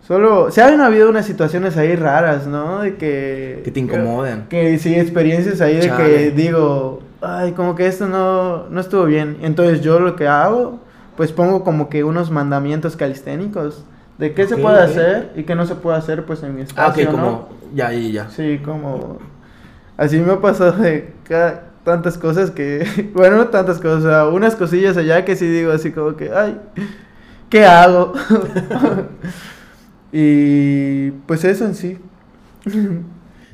[0.07, 2.81] Solo, se han habido unas situaciones ahí raras, ¿no?
[2.81, 3.61] De que...
[3.65, 4.47] Que te incomodan.
[4.49, 9.39] Que, sí, experiencias ahí de que digo, ay, como que esto no, no estuvo bien.
[9.41, 10.81] Entonces yo lo que hago,
[11.17, 13.85] pues pongo como que unos mandamientos calisténicos
[14.19, 17.09] de qué se puede hacer y qué no se puede hacer, pues en mi espacio,
[17.09, 17.49] Ah, ok, como...
[17.73, 18.31] Ya, ya, ya.
[18.31, 19.19] Sí, como...
[19.97, 24.97] Así me ha pasado de cada tantas cosas que, bueno, no tantas cosas, unas cosillas
[24.97, 26.61] allá que sí digo así como que, ay,
[27.49, 28.13] ¿qué hago?
[30.13, 31.99] y pues eso en sí.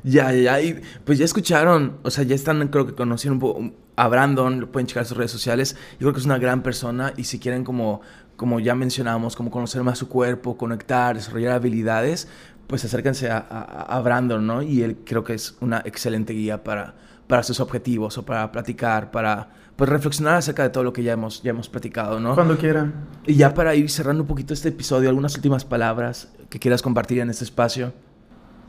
[0.09, 3.72] Ya, ya, y pues ya escucharon, o sea, ya están, creo que conocieron un poco
[3.97, 5.74] a Brandon, pueden checar sus redes sociales.
[5.95, 8.03] Yo creo que es una gran persona y si quieren como,
[8.37, 12.29] como ya mencionamos, como conocer más su cuerpo, conectar, desarrollar habilidades,
[12.68, 14.62] pues acérquense a, a, a Brandon, ¿no?
[14.62, 16.95] Y él creo que es una excelente guía para,
[17.27, 21.12] para sus objetivos o para platicar, para pues reflexionar acerca de todo lo que ya
[21.12, 22.35] hemos, ya hemos platicado, ¿no?
[22.35, 22.95] Cuando quieran.
[23.27, 27.18] Y ya para ir cerrando un poquito este episodio, algunas últimas palabras que quieras compartir
[27.18, 27.93] en este espacio.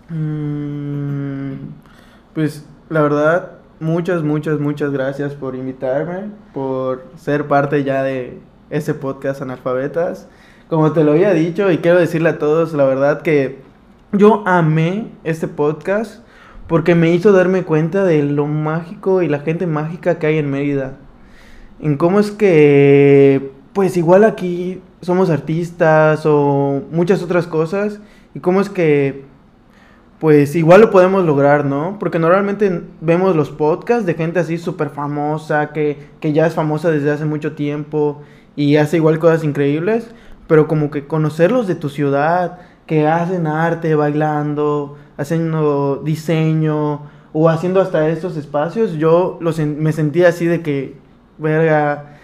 [0.10, 1.54] Mm,
[2.34, 8.40] pues la verdad, muchas, muchas, muchas gracias por invitarme, por ser parte ya de
[8.70, 10.28] ese podcast Analfabetas.
[10.68, 13.62] Como te lo había dicho y quiero decirle a todos, la verdad que
[14.12, 16.27] yo amé este podcast
[16.68, 20.52] porque me hizo darme cuenta de lo mágico y la gente mágica que hay en
[20.52, 20.98] Mérida.
[21.80, 28.00] En cómo es que, pues igual aquí somos artistas o muchas otras cosas
[28.34, 29.26] y cómo es que,
[30.20, 31.98] pues igual lo podemos lograr, ¿no?
[32.00, 36.90] Porque normalmente vemos los podcasts de gente así súper famosa, que, que ya es famosa
[36.90, 38.22] desde hace mucho tiempo
[38.56, 40.10] y hace igual cosas increíbles,
[40.48, 47.02] pero como que conocerlos de tu ciudad, que hacen arte bailando, haciendo diseño
[47.34, 50.96] o haciendo hasta estos espacios, yo los me sentía así de que,
[51.38, 52.18] verga,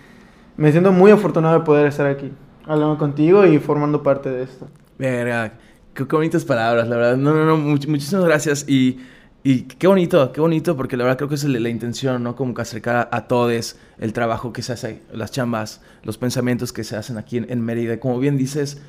[0.55, 2.32] me siento muy afortunado de poder estar aquí,
[2.66, 4.68] hablando contigo y formando parte de esto.
[4.97, 5.53] Verga,
[5.93, 7.18] qué, bonitas palabras, la verdad.
[7.18, 8.99] No, no, no, muchísimas gracias y...
[9.45, 12.34] Y qué bonito, qué bonito, porque la verdad creo que es la, intención, ¿no?
[12.34, 16.86] Como que acercar a, todos el trabajo que se hace, las chambas, los pensamientos que
[16.86, 17.99] se hacen aquí en, en Mérida.
[17.99, 18.82] Como bien dices,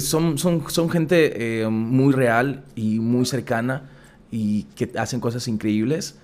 [0.00, 3.90] son, son, son gente eh, muy real y muy cercana
[4.30, 6.18] y que hacen cosas increíbles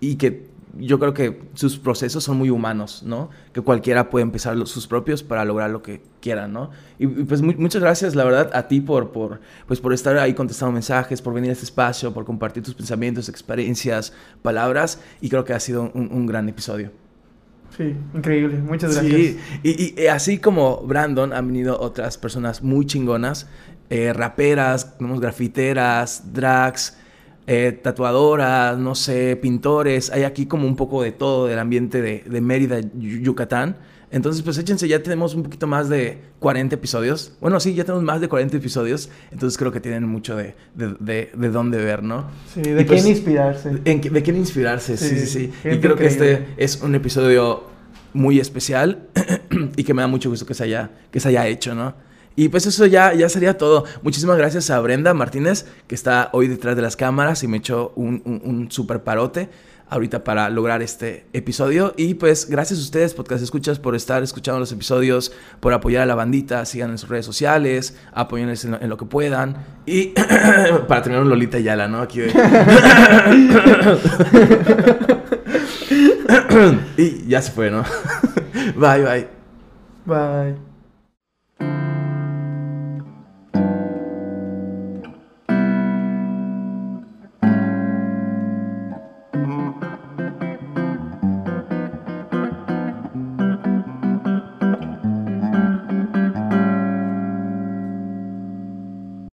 [0.00, 0.46] y que
[0.78, 3.30] yo creo que sus procesos son muy humanos, ¿no?
[3.52, 6.70] Que cualquiera puede empezar sus propios para lograr lo que quiera, ¿no?
[6.98, 10.72] Y, pues muchas gracias, la verdad, a ti por, por, pues, por estar ahí contestando
[10.72, 14.12] mensajes, por venir a este espacio, por compartir tus pensamientos, experiencias,
[14.42, 16.90] palabras, y creo que ha sido un gran episodio.
[17.76, 18.58] Sí, increíble.
[18.58, 19.14] Muchas gracias.
[19.14, 23.48] Sí, y, y, así como Brandon, han venido otras personas muy chingonas,
[23.90, 26.98] eh, raperas, tenemos grafiteras, drags,
[27.46, 30.10] eh, tatuadoras, no sé, pintores.
[30.10, 33.76] Hay aquí como un poco de todo del ambiente de, de Mérida, Yucatán.
[34.10, 37.32] Entonces, pues échense, ya tenemos un poquito más de 40 episodios.
[37.40, 39.10] Bueno, sí, ya tenemos más de 40 episodios.
[39.32, 42.26] Entonces creo que tienen mucho de, de, de, dónde ver, ¿no?
[42.54, 43.70] Sí, de quién pues, inspirarse.
[43.70, 45.52] de quién inspirarse, sí, sí, sí.
[45.64, 47.64] Y creo que este es un episodio
[48.12, 49.08] muy especial
[49.76, 51.94] y que me da mucho gusto que se haya, que se haya hecho, ¿no?
[52.36, 53.84] Y pues eso ya, ya sería todo.
[54.02, 57.92] Muchísimas gracias a Brenda Martínez, que está hoy detrás de las cámaras y me echó
[57.96, 59.48] un, un, un super parote
[59.88, 61.94] ahorita para lograr este episodio.
[61.96, 66.06] Y pues gracias a ustedes, podcast escuchas, por estar escuchando los episodios, por apoyar a
[66.06, 69.56] la bandita, sigan en sus redes sociales, apóyenles en lo, que puedan.
[69.86, 70.14] Y
[70.88, 72.00] para tener un Lolita Yala, ¿no?
[72.00, 72.20] Aquí
[76.96, 77.84] y ya se fue, ¿no?
[78.76, 79.28] bye, bye.
[80.04, 80.65] Bye.